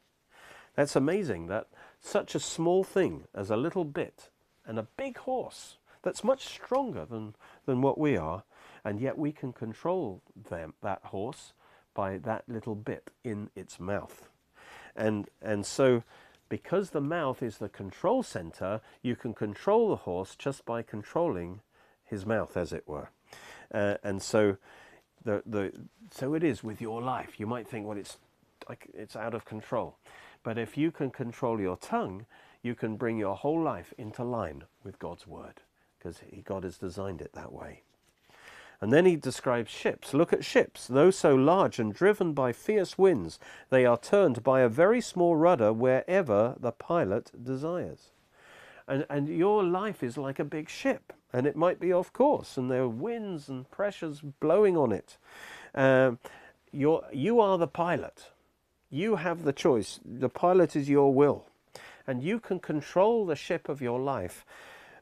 That's 0.74 0.96
amazing 0.96 1.48
that 1.48 1.66
such 2.00 2.34
a 2.34 2.40
small 2.40 2.84
thing 2.84 3.24
as 3.34 3.50
a 3.50 3.56
little 3.56 3.84
bit 3.84 4.30
and 4.64 4.78
a 4.78 4.86
big 4.96 5.18
horse 5.18 5.78
that's 6.02 6.22
much 6.22 6.46
stronger 6.46 7.04
than, 7.04 7.34
than 7.66 7.82
what 7.82 7.98
we 7.98 8.16
are, 8.16 8.44
and 8.84 9.00
yet 9.00 9.18
we 9.18 9.32
can 9.32 9.52
control 9.52 10.22
them, 10.48 10.74
that 10.82 11.00
horse 11.04 11.52
by 11.94 12.18
that 12.18 12.44
little 12.46 12.76
bit 12.76 13.10
in 13.24 13.50
its 13.56 13.80
mouth. 13.80 14.28
And, 14.94 15.28
and 15.42 15.66
so, 15.66 16.04
because 16.48 16.90
the 16.90 17.00
mouth 17.00 17.42
is 17.42 17.58
the 17.58 17.68
control 17.68 18.22
center, 18.22 18.80
you 19.02 19.16
can 19.16 19.34
control 19.34 19.88
the 19.90 19.96
horse 19.96 20.34
just 20.36 20.64
by 20.64 20.82
controlling 20.82 21.60
his 22.04 22.24
mouth, 22.24 22.56
as 22.56 22.72
it 22.72 22.86
were. 22.86 23.10
Uh, 23.72 23.94
and 24.02 24.22
so, 24.22 24.56
the, 25.24 25.42
the, 25.44 25.72
so 26.10 26.34
it 26.34 26.42
is 26.42 26.64
with 26.64 26.80
your 26.80 27.02
life. 27.02 27.38
You 27.38 27.46
might 27.46 27.68
think, 27.68 27.86
well, 27.86 27.98
it's, 27.98 28.18
like, 28.68 28.88
it's 28.94 29.16
out 29.16 29.34
of 29.34 29.44
control. 29.44 29.96
But 30.42 30.56
if 30.56 30.78
you 30.78 30.90
can 30.90 31.10
control 31.10 31.60
your 31.60 31.76
tongue, 31.76 32.24
you 32.62 32.74
can 32.74 32.96
bring 32.96 33.18
your 33.18 33.36
whole 33.36 33.60
life 33.60 33.92
into 33.98 34.24
line 34.24 34.64
with 34.82 34.98
God's 34.98 35.26
word 35.26 35.60
because 35.98 36.20
God 36.44 36.64
has 36.64 36.78
designed 36.78 37.20
it 37.20 37.32
that 37.34 37.52
way. 37.52 37.82
And 38.80 38.92
then 38.92 39.06
he 39.06 39.16
describes 39.16 39.70
ships. 39.70 40.14
Look 40.14 40.32
at 40.32 40.44
ships. 40.44 40.86
Though 40.86 41.10
so 41.10 41.34
large 41.34 41.78
and 41.78 41.92
driven 41.92 42.32
by 42.32 42.52
fierce 42.52 42.96
winds, 42.96 43.40
they 43.70 43.84
are 43.84 43.98
turned 43.98 44.42
by 44.44 44.60
a 44.60 44.68
very 44.68 45.00
small 45.00 45.34
rudder 45.34 45.72
wherever 45.72 46.54
the 46.60 46.70
pilot 46.70 47.32
desires. 47.44 48.10
And, 48.86 49.04
and 49.10 49.28
your 49.28 49.64
life 49.64 50.02
is 50.02 50.16
like 50.16 50.38
a 50.38 50.44
big 50.44 50.68
ship, 50.68 51.12
and 51.32 51.46
it 51.46 51.56
might 51.56 51.80
be 51.80 51.92
off 51.92 52.12
course, 52.12 52.56
and 52.56 52.70
there 52.70 52.82
are 52.82 52.88
winds 52.88 53.48
and 53.48 53.70
pressures 53.70 54.20
blowing 54.20 54.76
on 54.76 54.92
it. 54.92 55.18
Um, 55.74 56.18
you're, 56.72 57.04
you 57.12 57.40
are 57.40 57.58
the 57.58 57.66
pilot. 57.66 58.30
You 58.90 59.16
have 59.16 59.42
the 59.42 59.52
choice. 59.52 60.00
The 60.04 60.30
pilot 60.30 60.74
is 60.74 60.88
your 60.88 61.12
will. 61.12 61.46
And 62.06 62.22
you 62.22 62.40
can 62.40 62.60
control 62.60 63.26
the 63.26 63.36
ship 63.36 63.68
of 63.68 63.82
your 63.82 64.00
life 64.00 64.46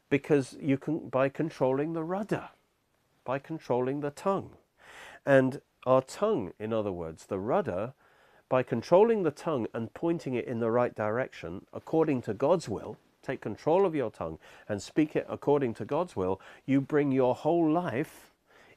because 0.09 0.57
you 0.59 0.77
can 0.77 1.07
by 1.09 1.29
controlling 1.29 1.93
the 1.93 2.03
rudder, 2.03 2.49
by 3.27 3.37
controlling 3.37 3.99
the 3.99 4.09
tongue. 4.09 4.51
And 5.25 5.59
our 5.85 6.01
tongue, 6.01 6.53
in 6.57 6.71
other 6.71 6.93
words, 6.93 7.25
the 7.25 7.37
rudder, 7.37 7.93
by 8.47 8.63
controlling 8.63 9.23
the 9.23 9.31
tongue 9.31 9.67
and 9.73 9.93
pointing 9.93 10.33
it 10.33 10.45
in 10.45 10.61
the 10.61 10.71
right 10.71 10.95
direction 10.95 11.65
according 11.73 12.21
to 12.21 12.33
God's 12.33 12.69
will, 12.69 12.97
take 13.21 13.41
control 13.41 13.85
of 13.85 13.93
your 13.93 14.09
tongue 14.09 14.39
and 14.69 14.81
speak 14.81 15.13
it 15.13 15.25
according 15.27 15.73
to 15.73 15.83
God's 15.83 16.15
will, 16.15 16.39
you 16.65 16.79
bring 16.79 17.11
your 17.11 17.35
whole 17.35 17.69
life 17.69 18.31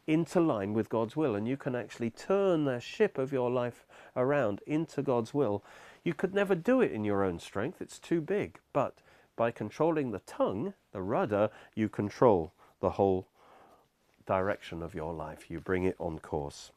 into 0.08 0.40
line 0.40 0.74
with 0.74 0.88
God's 0.88 1.14
will 1.14 1.36
and 1.36 1.46
you 1.46 1.56
can 1.56 1.76
actually 1.76 2.10
turn 2.10 2.64
the 2.64 2.80
ship 2.80 3.18
of 3.18 3.32
your 3.32 3.52
life 3.52 3.86
around 4.16 4.62
into 4.66 5.00
God's 5.00 5.32
will. 5.32 5.62
You 6.02 6.12
could 6.12 6.34
never 6.34 6.56
do 6.56 6.80
it 6.80 6.90
in 6.90 7.04
your 7.04 7.22
own 7.22 7.38
strength, 7.38 7.80
it's 7.80 8.00
too 8.00 8.20
big, 8.20 8.58
but 8.72 8.98
by 9.36 9.52
controlling 9.52 10.10
the 10.10 10.18
tongue, 10.26 10.74
the 10.90 11.02
rudder, 11.02 11.50
you 11.76 11.88
control 11.88 12.52
the 12.80 12.90
whole 12.90 13.28
direction 14.26 14.82
of 14.82 14.94
your 14.94 15.12
life. 15.12 15.50
You 15.50 15.60
bring 15.60 15.84
it 15.84 15.96
on 15.98 16.18
course. 16.18 16.72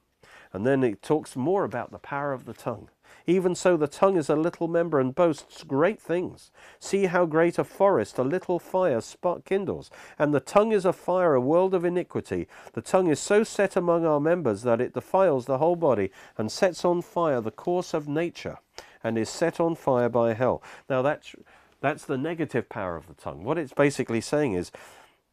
And 0.51 0.65
then 0.65 0.83
it 0.83 1.01
talks 1.01 1.35
more 1.35 1.63
about 1.63 1.91
the 1.91 1.99
power 1.99 2.33
of 2.33 2.45
the 2.45 2.53
tongue. 2.53 2.89
Even 3.25 3.55
so, 3.55 3.77
the 3.77 3.87
tongue 3.87 4.17
is 4.17 4.29
a 4.29 4.35
little 4.35 4.67
member 4.67 4.99
and 4.99 5.15
boasts 5.15 5.63
great 5.63 6.01
things. 6.01 6.51
See 6.79 7.05
how 7.05 7.25
great 7.25 7.57
a 7.57 7.63
forest 7.63 8.17
a 8.17 8.23
little 8.23 8.59
fire 8.59 9.01
spark 9.01 9.45
kindles. 9.45 9.89
And 10.19 10.33
the 10.33 10.39
tongue 10.39 10.71
is 10.71 10.85
a 10.85 10.93
fire, 10.93 11.33
a 11.33 11.41
world 11.41 11.73
of 11.73 11.85
iniquity. 11.85 12.47
The 12.73 12.81
tongue 12.81 13.07
is 13.07 13.19
so 13.19 13.43
set 13.43 13.75
among 13.75 14.05
our 14.05 14.19
members 14.19 14.63
that 14.63 14.81
it 14.81 14.93
defiles 14.93 15.45
the 15.45 15.57
whole 15.57 15.75
body 15.75 16.11
and 16.37 16.51
sets 16.51 16.83
on 16.83 17.01
fire 17.01 17.39
the 17.39 17.51
course 17.51 17.93
of 17.93 18.07
nature 18.07 18.57
and 19.03 19.17
is 19.17 19.29
set 19.29 19.59
on 19.59 19.75
fire 19.75 20.09
by 20.09 20.33
hell. 20.33 20.61
Now 20.89 21.01
that's 21.01 21.35
that's 21.81 22.05
the 22.05 22.17
negative 22.17 22.69
power 22.69 22.95
of 22.95 23.07
the 23.07 23.13
tongue. 23.13 23.43
What 23.43 23.57
it's 23.57 23.73
basically 23.73 24.21
saying 24.21 24.53
is 24.53 24.71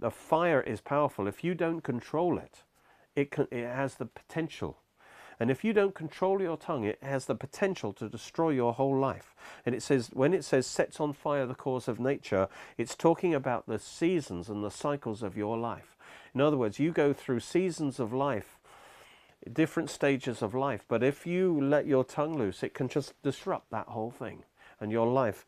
the 0.00 0.10
fire 0.10 0.60
is 0.60 0.80
powerful. 0.80 1.26
If 1.26 1.44
you 1.44 1.54
don't 1.54 1.82
control 1.82 2.38
it, 2.38 2.64
it, 3.14 3.30
can, 3.30 3.46
it 3.50 3.66
has 3.66 3.94
the 3.94 4.06
potential. 4.06 4.78
And 5.38 5.50
if 5.50 5.64
you 5.64 5.72
don't 5.72 5.94
control 5.94 6.42
your 6.42 6.58
tongue, 6.58 6.84
it 6.84 6.98
has 7.02 7.24
the 7.24 7.34
potential 7.34 7.94
to 7.94 8.10
destroy 8.10 8.50
your 8.50 8.74
whole 8.74 8.98
life. 8.98 9.34
And 9.64 9.74
it 9.74 9.82
says, 9.82 10.10
when 10.12 10.34
it 10.34 10.44
says 10.44 10.66
sets 10.66 11.00
on 11.00 11.14
fire 11.14 11.46
the 11.46 11.54
course 11.54 11.88
of 11.88 11.98
nature, 11.98 12.48
it's 12.76 12.94
talking 12.94 13.34
about 13.34 13.66
the 13.66 13.78
seasons 13.78 14.50
and 14.50 14.62
the 14.62 14.70
cycles 14.70 15.22
of 15.22 15.38
your 15.38 15.56
life. 15.56 15.96
In 16.34 16.42
other 16.42 16.58
words, 16.58 16.78
you 16.78 16.92
go 16.92 17.14
through 17.14 17.40
seasons 17.40 17.98
of 17.98 18.12
life, 18.12 18.58
different 19.50 19.88
stages 19.88 20.42
of 20.42 20.54
life, 20.54 20.84
but 20.86 21.02
if 21.02 21.26
you 21.26 21.58
let 21.58 21.86
your 21.86 22.04
tongue 22.04 22.36
loose, 22.36 22.62
it 22.62 22.74
can 22.74 22.88
just 22.88 23.14
disrupt 23.22 23.70
that 23.70 23.88
whole 23.88 24.10
thing. 24.10 24.44
And 24.78 24.92
your 24.92 25.06
life 25.06 25.46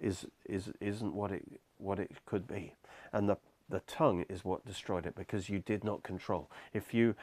is, 0.00 0.26
is, 0.48 0.70
isn't 0.80 1.14
what 1.14 1.32
it, 1.32 1.60
what 1.78 1.98
it 1.98 2.12
could 2.26 2.46
be. 2.46 2.74
And 3.12 3.28
the 3.28 3.36
the 3.68 3.80
tongue 3.80 4.24
is 4.28 4.44
what 4.44 4.66
destroyed 4.66 5.06
it 5.06 5.14
because 5.14 5.48
you 5.48 5.58
did 5.58 5.84
not 5.84 6.02
control. 6.02 6.50
If 6.72 6.92
you 6.92 7.14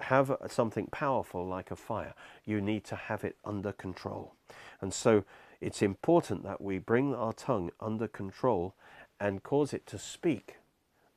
have 0.00 0.36
something 0.48 0.86
powerful 0.86 1.46
like 1.46 1.70
a 1.70 1.76
fire, 1.76 2.14
you 2.44 2.60
need 2.60 2.84
to 2.84 2.96
have 2.96 3.24
it 3.24 3.36
under 3.44 3.72
control. 3.72 4.34
And 4.80 4.92
so 4.92 5.24
it's 5.60 5.82
important 5.82 6.44
that 6.44 6.60
we 6.60 6.78
bring 6.78 7.14
our 7.14 7.32
tongue 7.32 7.70
under 7.80 8.08
control 8.08 8.74
and 9.20 9.42
cause 9.42 9.72
it 9.72 9.86
to 9.86 9.98
speak 9.98 10.56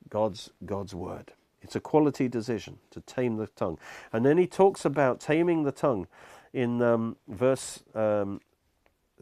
God's, 0.09 0.51
God's 0.65 0.93
word. 0.93 1.33
It's 1.61 1.75
a 1.75 1.79
quality 1.79 2.27
decision 2.27 2.77
to 2.91 3.01
tame 3.01 3.37
the 3.37 3.47
tongue. 3.47 3.79
And 4.13 4.23
then 4.23 4.37
he 4.37 4.45
talks 4.45 4.85
about 4.85 5.19
taming 5.19 5.63
the 5.63 5.71
tongue 5.71 6.07
in 6.53 6.81
um, 6.81 7.17
verse 7.27 7.81
um, 7.95 8.39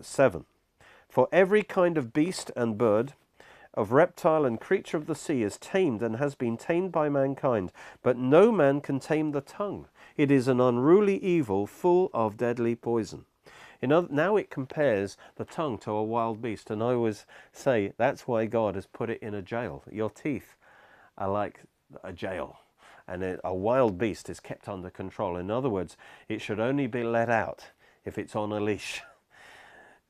7. 0.02 0.46
For 1.08 1.30
every 1.32 1.64
kind 1.64 1.98
of 1.98 2.12
beast 2.12 2.52
and 2.58 2.78
bird, 2.78 3.14
of 3.74 3.92
reptile 3.92 4.46
and 4.46 4.60
creature 4.60 4.98
of 4.98 5.08
the 5.08 5.16
sea 5.16 5.44
is 5.44 5.58
tamed 5.58 6.02
and 6.02 6.18
has 6.18 6.36
been 6.36 6.58
tamed 6.58 6.92
by 6.92 7.10
mankind, 7.10 7.72
but 8.02 8.18
no 8.18 8.52
man 8.52 8.82
can 8.82 9.00
tame 9.00 9.32
the 9.32 9.42
tongue. 9.42 9.88
It 10.16 10.30
is 10.30 10.48
an 10.48 10.60
unruly 10.60 11.18
evil 11.18 11.66
full 11.66 12.10
of 12.14 12.38
deadly 12.38 12.76
poison. 12.76 13.26
Other, 13.84 14.08
now 14.10 14.38
it 14.38 14.50
compares 14.50 15.18
the 15.36 15.44
tongue 15.44 15.78
to 15.80 15.92
a 15.92 16.04
wild 16.04 16.42
beast, 16.42 16.70
and 16.70 16.82
I 16.82 16.94
always 16.94 17.26
say 17.52 17.92
that's 17.98 18.28
why 18.28 18.46
God 18.46 18.76
has 18.76 18.86
put 18.86 19.10
it 19.10 19.22
in 19.22 19.34
a 19.34 19.42
jail. 19.42 19.84
Your 19.92 20.10
teeth 20.10 20.56
are 21.18 21.30
like 21.30 21.62
a 22.04 22.14
jail, 22.14 22.60
and 23.08 23.40
a 23.44 23.54
wild 23.54 23.98
beast 23.98 24.30
is 24.30 24.40
kept 24.40 24.70
under 24.70 24.90
control. 24.90 25.36
In 25.36 25.52
other 25.52 25.70
words, 25.70 25.98
it 26.30 26.42
should 26.42 26.62
only 26.62 26.88
be 26.88 27.04
let 27.04 27.30
out 27.30 27.72
if 28.06 28.18
it's 28.18 28.36
on 28.36 28.52
a 28.52 28.60
leash. 28.60 29.02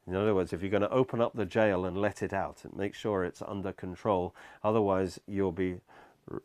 In 0.05 0.15
other 0.15 0.35
words, 0.35 0.51
if 0.51 0.61
you're 0.61 0.69
going 0.69 0.81
to 0.81 0.91
open 0.91 1.21
up 1.21 1.33
the 1.33 1.45
jail 1.45 1.85
and 1.85 1.97
let 1.97 2.21
it 2.21 2.33
out, 2.33 2.61
make 2.75 2.93
sure 2.93 3.23
it's 3.23 3.41
under 3.41 3.71
control. 3.71 4.35
Otherwise, 4.63 5.19
you'll 5.27 5.53
be 5.53 5.77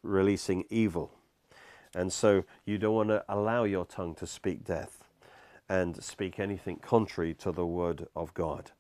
releasing 0.03 0.64
evil. 0.71 1.12
And 1.94 2.12
so 2.12 2.44
you 2.64 2.79
don't 2.79 2.94
want 2.94 3.09
to 3.09 3.25
allow 3.29 3.64
your 3.64 3.85
tongue 3.85 4.14
to 4.16 4.27
speak 4.27 4.64
death 4.64 5.05
and 5.68 6.03
speak 6.03 6.38
anything 6.38 6.77
contrary 6.77 7.35
to 7.35 7.51
the 7.51 7.66
word 7.66 8.07
of 8.14 8.33
God. 8.33 8.71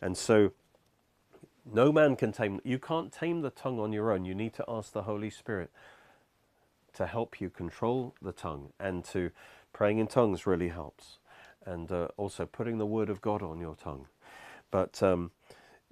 And 0.00 0.16
so 0.16 0.52
no 1.64 1.92
man 1.92 2.16
can 2.16 2.32
tame, 2.32 2.60
you 2.64 2.78
can't 2.78 3.12
tame 3.12 3.42
the 3.42 3.50
tongue 3.50 3.78
on 3.78 3.92
your 3.92 4.10
own. 4.10 4.24
You 4.24 4.34
need 4.34 4.54
to 4.54 4.64
ask 4.66 4.92
the 4.92 5.02
Holy 5.02 5.30
Spirit 5.30 5.70
to 6.94 7.06
help 7.06 7.40
you 7.40 7.48
control 7.48 8.14
the 8.20 8.32
tongue 8.32 8.72
and 8.80 9.04
to 9.04 9.30
praying 9.72 9.98
in 9.98 10.08
tongues 10.08 10.46
really 10.46 10.68
helps. 10.68 11.18
And 11.64 11.90
uh, 11.90 12.08
also 12.16 12.46
putting 12.46 12.78
the 12.78 12.86
word 12.86 13.10
of 13.10 13.20
God 13.20 13.42
on 13.42 13.60
your 13.60 13.74
tongue 13.74 14.06
but 14.70 15.02
um, 15.02 15.30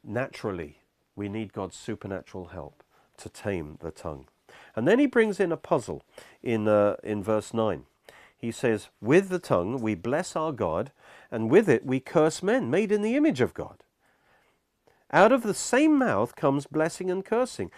naturally, 0.02 0.78
we 1.16 1.28
need 1.28 1.52
God's 1.52 1.76
supernatural 1.76 2.46
help 2.46 2.82
to 3.18 3.28
tame 3.28 3.78
the 3.80 3.90
tongue. 3.90 4.26
And 4.76 4.86
then 4.86 4.98
he 4.98 5.06
brings 5.06 5.40
in 5.40 5.52
a 5.52 5.56
puzzle 5.56 6.02
in, 6.42 6.68
uh, 6.68 6.96
in 7.02 7.22
verse 7.22 7.54
9. 7.54 7.84
He 8.36 8.50
says, 8.50 8.88
With 9.00 9.28
the 9.28 9.38
tongue 9.38 9.80
we 9.80 9.94
bless 9.94 10.36
our 10.36 10.52
God, 10.52 10.92
and 11.30 11.50
with 11.50 11.68
it 11.68 11.86
we 11.86 12.00
curse 12.00 12.42
men 12.42 12.70
made 12.70 12.92
in 12.92 13.02
the 13.02 13.16
image 13.16 13.40
of 13.40 13.54
God. 13.54 13.82
Out 15.12 15.32
of 15.32 15.42
the 15.42 15.54
same 15.54 15.96
mouth 15.96 16.34
comes 16.34 16.66
blessing 16.66 17.10
and 17.10 17.24
cursing. 17.24 17.70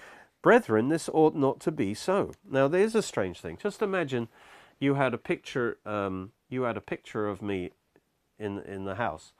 Brethren, 0.42 0.88
this 0.88 1.11
ought 1.12 1.35
not 1.35 1.61
to 1.61 1.70
be 1.70 1.92
so. 1.92 2.32
Now, 2.48 2.68
there's 2.68 2.94
a 2.94 3.02
strange 3.02 3.40
thing. 3.40 3.59
Just 3.61 3.82
imagine 3.82 4.28
you 4.78 4.94
had 4.94 5.12
a 5.12 5.18
picture, 5.18 5.78
um, 5.85 6.32
you 6.48 6.62
had 6.62 6.76
a 6.76 6.80
picture 6.80 7.26
of 7.28 7.42
me 7.42 7.72
in 8.38 8.61
in 8.61 8.85
the 8.85 8.96
house, 8.96 9.32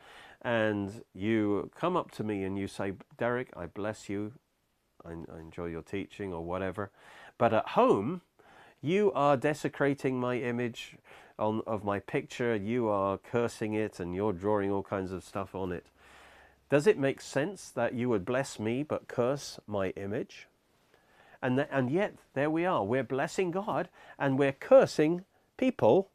and 0.47 1.03
you 1.13 1.69
come 1.77 1.97
up 1.97 2.13
to 2.13 2.23
me 2.23 2.45
and 2.45 2.57
you 2.57 2.69
say, 2.69 2.93
Derek, 3.19 3.51
I 3.57 3.67
bless 3.67 4.09
you, 4.09 4.33
I, 5.05 5.11
I 5.11 5.41
enjoy 5.41 5.67
your 5.67 5.83
teaching 5.83 6.33
or 6.33 6.45
whatever, 6.45 6.93
but 7.37 7.53
at 7.53 7.71
home, 7.71 8.21
you 8.81 9.11
are 9.13 9.37
desecrating 9.37 10.21
my 10.21 10.37
image 10.37 10.95
on, 11.37 11.63
of 11.67 11.83
my 11.83 11.99
picture, 11.99 12.55
you 12.55 12.89
are 12.89 13.19
cursing 13.19 13.75
it, 13.75 13.99
and 13.99 14.15
you're 14.15 14.33
drawing 14.33 14.71
all 14.71 14.85
kinds 14.85 15.11
of 15.11 15.25
stuff 15.25 15.53
on 15.57 15.73
it. 15.73 15.87
Does 16.71 16.87
it 16.87 16.97
make 16.97 17.21
sense 17.21 17.71
that 17.71 17.95
you 17.95 18.09
would 18.09 18.25
bless 18.25 18.61
me 18.61 18.85
but 18.85 19.09
curse 19.09 19.59
my 19.67 19.91
image? 19.91 20.47
And, 21.43 21.57
th- 21.57 21.69
and 21.73 21.91
yet, 21.91 22.15
there 22.35 22.51
we 22.51 22.65
are. 22.65 22.85
We're 22.85 23.03
blessing 23.03 23.51
God 23.51 23.89
and 24.17 24.39
we're 24.39 24.53
cursing 24.53 25.25
people. 25.57 26.09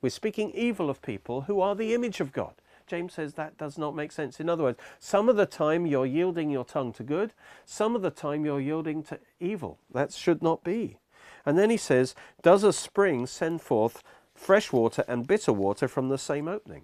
We're 0.00 0.10
speaking 0.10 0.52
evil 0.52 0.88
of 0.88 1.02
people 1.02 1.42
who 1.42 1.60
are 1.60 1.74
the 1.74 1.94
image 1.94 2.20
of 2.20 2.32
God. 2.32 2.54
James 2.92 3.14
says 3.14 3.32
that 3.32 3.56
does 3.56 3.78
not 3.78 3.96
make 3.96 4.12
sense. 4.12 4.38
In 4.38 4.50
other 4.50 4.64
words, 4.64 4.78
some 4.98 5.30
of 5.30 5.36
the 5.36 5.46
time 5.46 5.86
you're 5.86 6.04
yielding 6.04 6.50
your 6.50 6.66
tongue 6.66 6.92
to 6.92 7.02
good, 7.02 7.32
some 7.64 7.96
of 7.96 8.02
the 8.02 8.10
time 8.10 8.44
you're 8.44 8.60
yielding 8.60 9.02
to 9.04 9.18
evil. 9.40 9.78
That 9.90 10.12
should 10.12 10.42
not 10.42 10.62
be. 10.62 10.98
And 11.46 11.58
then 11.58 11.70
he 11.70 11.78
says, 11.78 12.14
Does 12.42 12.64
a 12.64 12.70
spring 12.70 13.26
send 13.26 13.62
forth 13.62 14.02
fresh 14.34 14.74
water 14.74 15.06
and 15.08 15.26
bitter 15.26 15.54
water 15.54 15.88
from 15.88 16.10
the 16.10 16.18
same 16.18 16.46
opening? 16.46 16.82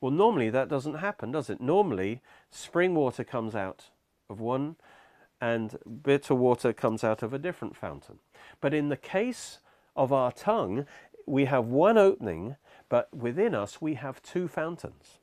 Well, 0.00 0.10
normally 0.10 0.48
that 0.48 0.70
doesn't 0.70 0.94
happen, 0.94 1.32
does 1.32 1.50
it? 1.50 1.60
Normally, 1.60 2.22
spring 2.50 2.94
water 2.94 3.22
comes 3.22 3.54
out 3.54 3.90
of 4.30 4.40
one 4.40 4.76
and 5.38 5.76
bitter 6.02 6.34
water 6.34 6.72
comes 6.72 7.04
out 7.04 7.22
of 7.22 7.34
a 7.34 7.38
different 7.38 7.76
fountain. 7.76 8.20
But 8.62 8.72
in 8.72 8.88
the 8.88 8.96
case 8.96 9.58
of 9.94 10.14
our 10.14 10.32
tongue, 10.32 10.86
we 11.26 11.44
have 11.44 11.66
one 11.66 11.98
opening, 11.98 12.56
but 12.88 13.14
within 13.14 13.54
us 13.54 13.82
we 13.82 13.96
have 13.96 14.22
two 14.22 14.48
fountains 14.48 15.18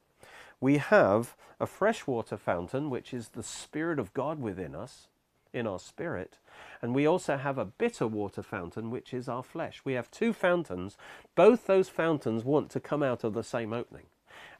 we 0.64 0.78
have 0.78 1.36
a 1.60 1.68
freshwater 1.68 2.38
fountain, 2.38 2.90
which 2.90 3.14
is 3.14 3.30
the 3.30 3.44
Spirit 3.44 4.00
of 4.00 4.14
God 4.14 4.40
within 4.40 4.74
us, 4.74 5.10
in 5.52 5.68
our 5.68 5.78
spirit, 5.78 6.38
and 6.82 6.96
we 6.96 7.06
also 7.06 7.36
have 7.36 7.58
a 7.58 7.66
bitter 7.66 8.08
water 8.08 8.42
fountain, 8.42 8.90
which 8.90 9.14
is 9.14 9.28
our 9.28 9.44
flesh. 9.44 9.82
We 9.84 9.92
have 9.92 10.10
two 10.10 10.32
fountains. 10.32 10.96
Both 11.36 11.68
those 11.68 11.90
fountains 11.90 12.46
want 12.46 12.70
to 12.72 12.80
come 12.80 13.04
out 13.04 13.26
of 13.26 13.34
the 13.34 13.44
same 13.44 13.74
opening, 13.74 14.06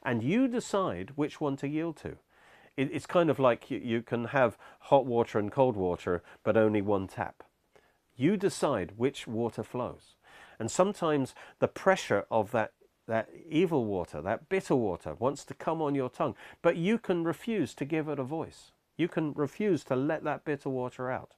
and 0.02 0.22
you 0.22 0.46
decide 0.46 1.12
which 1.14 1.40
one 1.40 1.56
to 1.56 1.68
yield 1.68 1.96
to. 2.02 2.18
it's 2.76 3.06
kind 3.06 3.30
of 3.30 3.38
like 3.38 3.70
you, 3.70 3.78
you 3.78 4.02
can 4.02 4.26
have 4.26 4.58
hot 4.90 5.06
water 5.06 5.38
and 5.38 5.50
cold 5.50 5.74
water, 5.74 6.22
but 6.42 6.54
only 6.54 6.82
one 6.82 7.08
tap. 7.08 7.44
You 8.14 8.36
decide 8.36 8.98
which 8.98 9.26
water 9.26 9.62
flows. 9.62 10.16
And 10.58 10.70
sometimes 10.70 11.34
the 11.60 11.68
pressure 11.68 12.26
of 12.30 12.50
that 12.50 12.72
that 13.06 13.28
evil 13.48 13.84
water, 13.84 14.20
that 14.22 14.48
bitter 14.48 14.76
water, 14.76 15.14
wants 15.18 15.44
to 15.44 15.54
come 15.54 15.82
on 15.82 15.94
your 15.94 16.10
tongue. 16.10 16.34
But 16.62 16.76
you 16.76 16.98
can 16.98 17.24
refuse 17.24 17.74
to 17.74 17.84
give 17.84 18.08
it 18.08 18.18
a 18.18 18.24
voice. 18.24 18.72
You 18.96 19.08
can 19.08 19.32
refuse 19.34 19.84
to 19.84 19.96
let 19.96 20.24
that 20.24 20.44
bitter 20.44 20.70
water 20.70 21.10
out. 21.10 21.32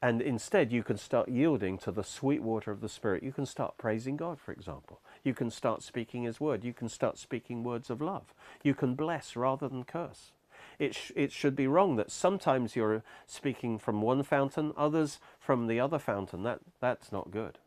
And 0.00 0.22
instead, 0.22 0.70
you 0.70 0.84
can 0.84 0.96
start 0.96 1.28
yielding 1.28 1.76
to 1.78 1.90
the 1.90 2.04
sweet 2.04 2.40
water 2.42 2.70
of 2.70 2.80
the 2.80 2.88
Spirit. 2.88 3.24
You 3.24 3.32
can 3.32 3.46
start 3.46 3.76
praising 3.78 4.16
God, 4.16 4.38
for 4.40 4.52
example. 4.52 5.00
You 5.24 5.34
can 5.34 5.50
start 5.50 5.82
speaking 5.82 6.22
His 6.22 6.40
word. 6.40 6.64
You 6.64 6.72
can 6.72 6.88
start 6.88 7.18
speaking 7.18 7.64
words 7.64 7.90
of 7.90 8.00
love. 8.00 8.32
You 8.62 8.74
can 8.74 8.94
bless 8.94 9.34
rather 9.34 9.68
than 9.68 9.84
curse. 9.84 10.32
It, 10.78 10.94
sh- 10.94 11.10
it 11.16 11.32
should 11.32 11.56
be 11.56 11.66
wrong 11.66 11.96
that 11.96 12.12
sometimes 12.12 12.76
you're 12.76 13.02
speaking 13.26 13.78
from 13.78 14.00
one 14.00 14.22
fountain, 14.22 14.72
others 14.76 15.18
from 15.40 15.66
the 15.66 15.80
other 15.80 15.98
fountain. 15.98 16.44
That, 16.44 16.60
that's 16.80 17.10
not 17.10 17.32
good 17.32 17.58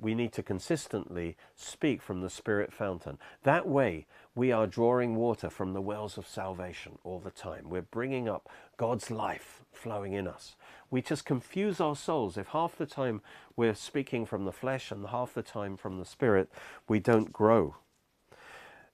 we 0.00 0.14
need 0.14 0.32
to 0.32 0.42
consistently 0.42 1.36
speak 1.54 2.02
from 2.02 2.20
the 2.20 2.30
Spirit 2.30 2.72
fountain. 2.72 3.18
That 3.44 3.68
way, 3.68 4.06
we 4.34 4.50
are 4.50 4.66
drawing 4.66 5.14
water 5.14 5.48
from 5.48 5.72
the 5.72 5.80
wells 5.80 6.18
of 6.18 6.26
salvation 6.26 6.98
all 7.04 7.20
the 7.20 7.30
time. 7.30 7.70
We're 7.70 7.82
bringing 7.82 8.28
up 8.28 8.48
God's 8.76 9.10
life 9.10 9.62
flowing 9.72 10.12
in 10.12 10.26
us. 10.26 10.56
We 10.90 11.02
just 11.02 11.24
confuse 11.24 11.80
our 11.80 11.96
souls. 11.96 12.36
If 12.36 12.48
half 12.48 12.76
the 12.76 12.86
time 12.86 13.22
we're 13.56 13.74
speaking 13.74 14.26
from 14.26 14.44
the 14.44 14.52
flesh 14.52 14.90
and 14.90 15.06
half 15.06 15.34
the 15.34 15.42
time 15.42 15.76
from 15.76 15.98
the 15.98 16.04
Spirit, 16.04 16.50
we 16.88 16.98
don't 16.98 17.32
grow. 17.32 17.76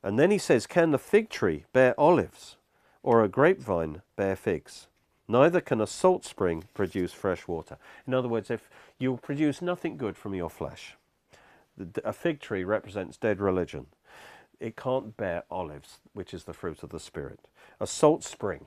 And 0.02 0.18
then 0.18 0.30
he 0.30 0.38
says, 0.38 0.66
Can 0.66 0.90
the 0.90 0.98
fig 0.98 1.28
tree 1.30 1.64
bear 1.72 1.98
olives 1.98 2.56
or 3.02 3.24
a 3.24 3.28
grapevine 3.28 4.02
bear 4.16 4.36
figs? 4.36 4.88
Neither 5.28 5.60
can 5.60 5.80
a 5.80 5.86
salt 5.86 6.24
spring 6.24 6.64
produce 6.72 7.12
fresh 7.12 7.46
water. 7.46 7.76
In 8.06 8.14
other 8.14 8.28
words, 8.28 8.50
if 8.50 8.70
you 8.98 9.18
produce 9.18 9.60
nothing 9.60 9.98
good 9.98 10.16
from 10.16 10.34
your 10.34 10.48
flesh, 10.48 10.96
a 12.02 12.12
fig 12.12 12.40
tree 12.40 12.64
represents 12.64 13.18
dead 13.18 13.38
religion. 13.38 13.86
It 14.58 14.74
can't 14.74 15.16
bear 15.16 15.44
olives, 15.50 15.98
which 16.14 16.34
is 16.34 16.44
the 16.44 16.54
fruit 16.54 16.82
of 16.82 16.90
the 16.90 16.98
Spirit. 16.98 17.40
A 17.78 17.86
salt 17.86 18.24
spring 18.24 18.66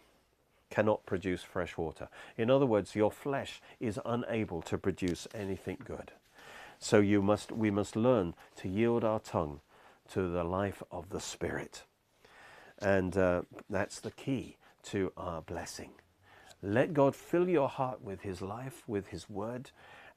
cannot 0.70 1.06
produce 1.06 1.44
fresh 1.44 1.78
water. 1.78 2.08
In 2.38 2.50
other 2.50 2.66
words, 2.66 2.96
your 2.96 3.12
flesh 3.12 3.62
is 3.80 4.00
unable 4.06 4.62
to 4.62 4.78
produce 4.78 5.28
anything 5.34 5.80
good. 5.84 6.12
So 6.80 7.00
you 7.00 7.22
must, 7.22 7.52
we 7.52 7.72
must 7.72 7.96
learn 7.96 8.36
to 8.58 8.70
yield 8.70 9.04
our 9.04 9.20
tongue 9.20 9.60
to 10.12 10.30
the 10.30 10.44
life 10.44 10.82
of 10.92 11.10
the 11.10 11.20
Spirit. 11.20 11.84
And 12.80 13.18
uh, 13.18 13.42
that's 13.70 14.00
the 14.00 14.12
key 14.12 14.58
to 14.84 15.12
our 15.18 15.42
blessing. 15.42 15.92
Let 16.62 16.94
God 16.94 17.16
fill 17.16 17.50
your 17.50 17.70
heart 17.70 18.02
with 18.04 18.22
His 18.22 18.42
life, 18.42 18.84
with 18.88 19.08
His 19.08 19.30
word, 19.30 19.72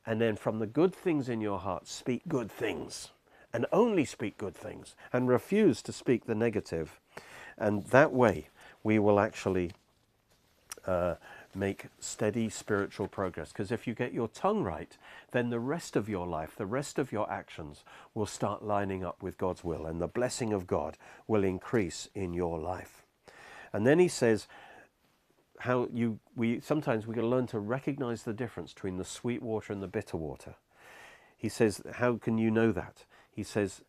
and 0.06 0.20
then 0.20 0.36
from 0.36 0.58
the 0.58 0.66
good 0.66 0.94
things 0.94 1.28
in 1.28 1.40
your 1.40 1.58
heart, 1.58 1.88
speak 1.88 2.22
good 2.28 2.50
things. 2.50 3.10
And 3.52 3.66
only 3.72 4.04
speak 4.04 4.36
good 4.36 4.56
things, 4.56 4.96
and 5.12 5.28
refuse 5.28 5.80
to 5.82 5.92
speak 5.92 6.26
the 6.26 6.34
negative. 6.34 6.98
And 7.56 7.84
that 7.86 8.12
way, 8.12 8.48
we 8.82 8.98
will 8.98 9.20
actually 9.20 9.70
uh, 10.88 11.14
make 11.54 11.86
steady 12.00 12.48
spiritual 12.48 13.06
progress. 13.06 13.52
Because 13.52 13.70
if 13.70 13.86
you 13.86 13.94
get 13.94 14.12
your 14.12 14.26
tongue 14.26 14.64
right, 14.64 14.98
then 15.30 15.50
the 15.50 15.60
rest 15.60 15.94
of 15.94 16.08
your 16.08 16.26
life, 16.26 16.56
the 16.56 16.66
rest 16.66 16.98
of 16.98 17.12
your 17.12 17.30
actions 17.30 17.84
will 18.12 18.26
start 18.26 18.64
lining 18.64 19.04
up 19.04 19.22
with 19.22 19.38
God's 19.38 19.62
will, 19.62 19.86
and 19.86 20.00
the 20.00 20.08
blessing 20.08 20.52
of 20.52 20.66
God 20.66 20.98
will 21.28 21.44
increase 21.44 22.08
in 22.12 22.34
your 22.34 22.58
life. 22.58 23.04
And 23.72 23.86
then 23.86 24.00
he 24.00 24.08
says, 24.08 24.48
how 25.60 25.88
you 25.92 26.18
we 26.36 26.60
sometimes 26.60 27.06
we 27.06 27.14
can 27.14 27.26
learn 27.26 27.46
to 27.48 27.58
recognize 27.58 28.24
the 28.24 28.32
difference 28.32 28.72
between 28.72 28.96
the 28.96 29.04
sweet 29.04 29.42
water 29.42 29.72
and 29.72 29.82
the 29.82 29.88
bitter 29.88 30.16
water. 30.16 30.56
He 31.36 31.48
says, 31.48 31.82
how 31.94 32.16
can 32.16 32.38
you 32.38 32.50
know 32.50 32.72
that? 32.72 33.04
He 33.30 33.42
says, 33.42 33.82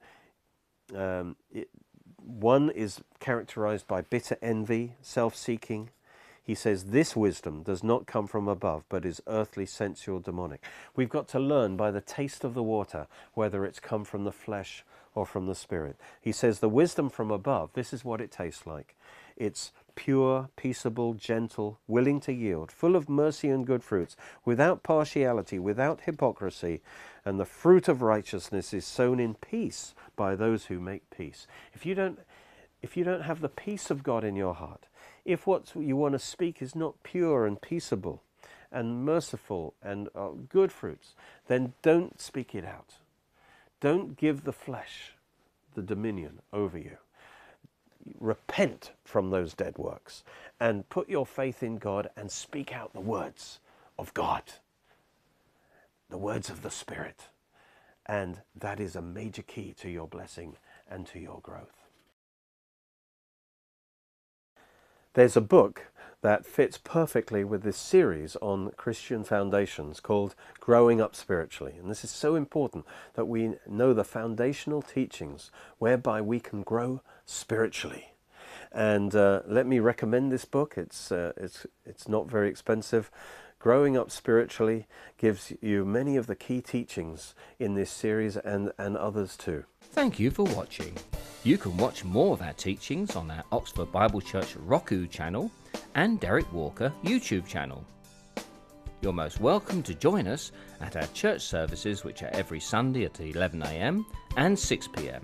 um, 0.94 1.38
it, 1.54 1.70
one 2.18 2.70
is 2.70 3.02
characterized 3.20 3.88
by 3.88 4.02
bitter 4.02 4.38
envy, 4.42 4.96
self-seeking, 5.02 5.90
he 6.46 6.54
says 6.54 6.86
this 6.86 7.16
wisdom 7.16 7.64
does 7.64 7.84
not 7.84 8.06
come 8.06 8.28
from 8.28 8.48
above, 8.48 8.84
but 8.88 9.04
is 9.04 9.20
earthly, 9.26 9.66
sensual, 9.66 10.20
demonic. 10.20 10.64
We've 10.96 11.10
got 11.10 11.28
to 11.30 11.40
learn 11.40 11.76
by 11.76 11.90
the 11.90 12.02
taste 12.02 12.44
of 12.44 12.54
the 12.54 12.62
water 12.62 13.08
whether 13.34 13.66
it's 13.66 13.80
come 13.80 14.04
from 14.04 14.26
the 14.26 14.32
flesh 14.32 14.86
or 15.16 15.26
from 15.26 15.48
the 15.48 15.56
spirit. 15.56 15.96
He 16.22 16.32
says 16.32 16.60
the 16.60 16.70
wisdom 16.70 17.10
from 17.10 17.32
above, 17.32 17.72
this 17.74 17.92
is 17.94 18.06
what 18.06 18.22
it 18.22 18.32
tastes 18.32 18.68
like. 18.68 18.96
It's 19.36 19.72
pure, 19.96 20.50
peaceable, 20.56 21.14
gentle, 21.14 21.80
willing 21.88 22.20
to 22.22 22.34
yield, 22.34 22.72
full 22.72 22.96
of 22.96 23.10
mercy 23.10 23.50
and 23.50 23.66
good 23.66 23.84
fruits, 23.84 24.16
without 24.44 24.84
partiality, 24.84 25.60
without 25.60 26.02
hypocrisy, 26.02 26.82
and 27.24 27.40
the 27.40 27.46
fruit 27.46 27.88
of 27.88 28.02
righteousness 28.02 28.74
is 28.74 28.86
sown 28.86 29.20
in 29.20 29.34
peace 29.36 29.96
by 30.16 30.36
those 30.36 30.66
who 30.66 30.80
make 30.80 31.10
peace. 31.10 31.48
If 31.74 31.86
you 31.86 31.96
don't 31.96 32.20
if 32.82 32.96
you 32.96 33.04
don't 33.04 33.24
have 33.24 33.42
the 33.42 33.50
peace 33.50 33.90
of 33.90 34.04
God 34.04 34.24
in 34.24 34.36
your 34.36 34.54
heart, 34.54 34.86
if 35.24 35.48
what 35.48 35.74
you 35.76 35.96
want 35.96 36.14
to 36.14 36.20
speak 36.20 36.62
is 36.62 36.76
not 36.76 37.02
pure 37.02 37.48
and 37.48 37.60
peaceable 37.60 38.22
and 38.72 39.04
merciful 39.04 39.74
and 39.82 40.08
uh, 40.14 40.30
good 40.50 40.72
fruits, 40.72 41.16
then 41.48 41.74
don't 41.82 42.22
speak 42.22 42.54
it 42.54 42.64
out. 42.64 42.96
Don't 43.80 44.16
give 44.16 44.44
the 44.44 44.54
flesh 44.54 45.14
the 45.74 45.82
dominion 45.82 46.42
over 46.54 46.78
you. 46.78 46.98
Repent 48.20 48.92
from 49.04 49.30
those 49.30 49.54
dead 49.54 49.78
works 49.78 50.24
and 50.60 50.88
put 50.90 51.10
your 51.10 51.26
faith 51.26 51.64
in 51.64 51.78
God 51.78 52.10
and 52.16 52.32
speak 52.32 52.74
out 52.74 52.94
the 52.94 53.00
words 53.00 53.60
of 53.98 54.14
God, 54.14 54.44
the 56.10 56.18
words 56.18 56.50
of 56.50 56.62
the 56.62 56.72
Spirit. 56.72 57.28
And 58.06 58.42
that 58.56 58.80
is 58.80 58.96
a 58.96 59.02
major 59.02 59.42
key 59.42 59.74
to 59.80 59.90
your 59.90 60.08
blessing 60.08 60.58
and 60.90 61.08
to 61.08 61.20
your 61.20 61.40
growth. 61.42 61.86
There's 65.14 65.38
a 65.38 65.42
book 65.42 65.88
that 66.22 66.46
fits 66.46 66.78
perfectly 66.78 67.44
with 67.44 67.64
this 67.64 67.78
series 67.78 68.36
on 68.38 68.72
Christian 68.72 69.24
foundations 69.24 70.00
called 70.00 70.36
Growing 70.60 71.00
Up 71.00 71.16
Spiritually. 71.16 71.76
And 71.80 71.90
this 71.90 72.04
is 72.04 72.12
so 72.12 72.36
important 72.36 72.86
that 73.14 73.26
we 73.26 73.54
know 73.68 73.94
the 73.94 74.04
foundational 74.04 74.82
teachings 74.82 75.52
whereby 75.78 76.22
we 76.22 76.40
can 76.40 76.64
grow 76.64 77.02
spiritually. 77.26 78.14
And 78.72 79.16
uh, 79.16 79.42
let 79.48 79.66
me 79.66 79.80
recommend 79.80 80.32
this 80.32 80.46
book. 80.46 80.76
It's, 80.78 81.12
uh, 81.12 81.32
it's, 81.38 81.66
it's 81.86 82.08
not 82.08 82.30
very 82.30 82.50
expensive. 82.50 83.10
Growing 83.58 83.98
Up 83.98 84.12
Spiritually 84.12 84.86
gives 85.18 85.54
you 85.62 85.86
many 85.86 86.18
of 86.18 86.28
the 86.28 86.36
key 86.36 86.62
teachings 86.62 87.34
in 87.58 87.74
this 87.74 87.90
series 87.90 88.38
and, 88.38 88.72
and 88.78 88.96
others 88.98 89.38
too. 89.38 89.64
Thank 89.82 90.20
you 90.20 90.30
for 90.30 90.44
watching. 90.44 90.94
You 91.44 91.58
can 91.58 91.76
watch 91.78 92.04
more 92.04 92.34
of 92.34 92.42
our 92.42 92.54
teachings 92.54 93.16
on 93.16 93.32
our 93.32 93.44
Oxford 93.52 93.92
Bible 93.92 94.22
Church 94.22 94.56
Roku 94.58 95.08
channel 95.08 95.50
and 95.96 96.20
Derek 96.20 96.52
Walker 96.52 96.92
YouTube 97.04 97.48
channel. 97.48 97.86
You're 99.02 99.14
most 99.14 99.40
welcome 99.40 99.82
to 99.84 99.94
join 99.94 100.28
us 100.28 100.52
at 100.82 100.96
our 100.96 101.08
church 101.08 101.42
services, 101.42 102.04
which 102.04 102.24
are 102.24 102.32
every 102.34 102.60
Sunday 102.60 103.06
at 103.06 103.14
11am 103.14 104.04
and 104.36 104.58
6pm 104.58 105.22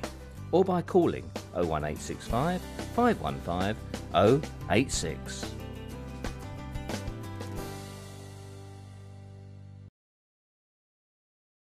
or 0.52 0.66
by 0.66 0.82
calling 0.82 1.30
01865 1.54 2.60
515 2.96 3.76
086. 4.70 5.46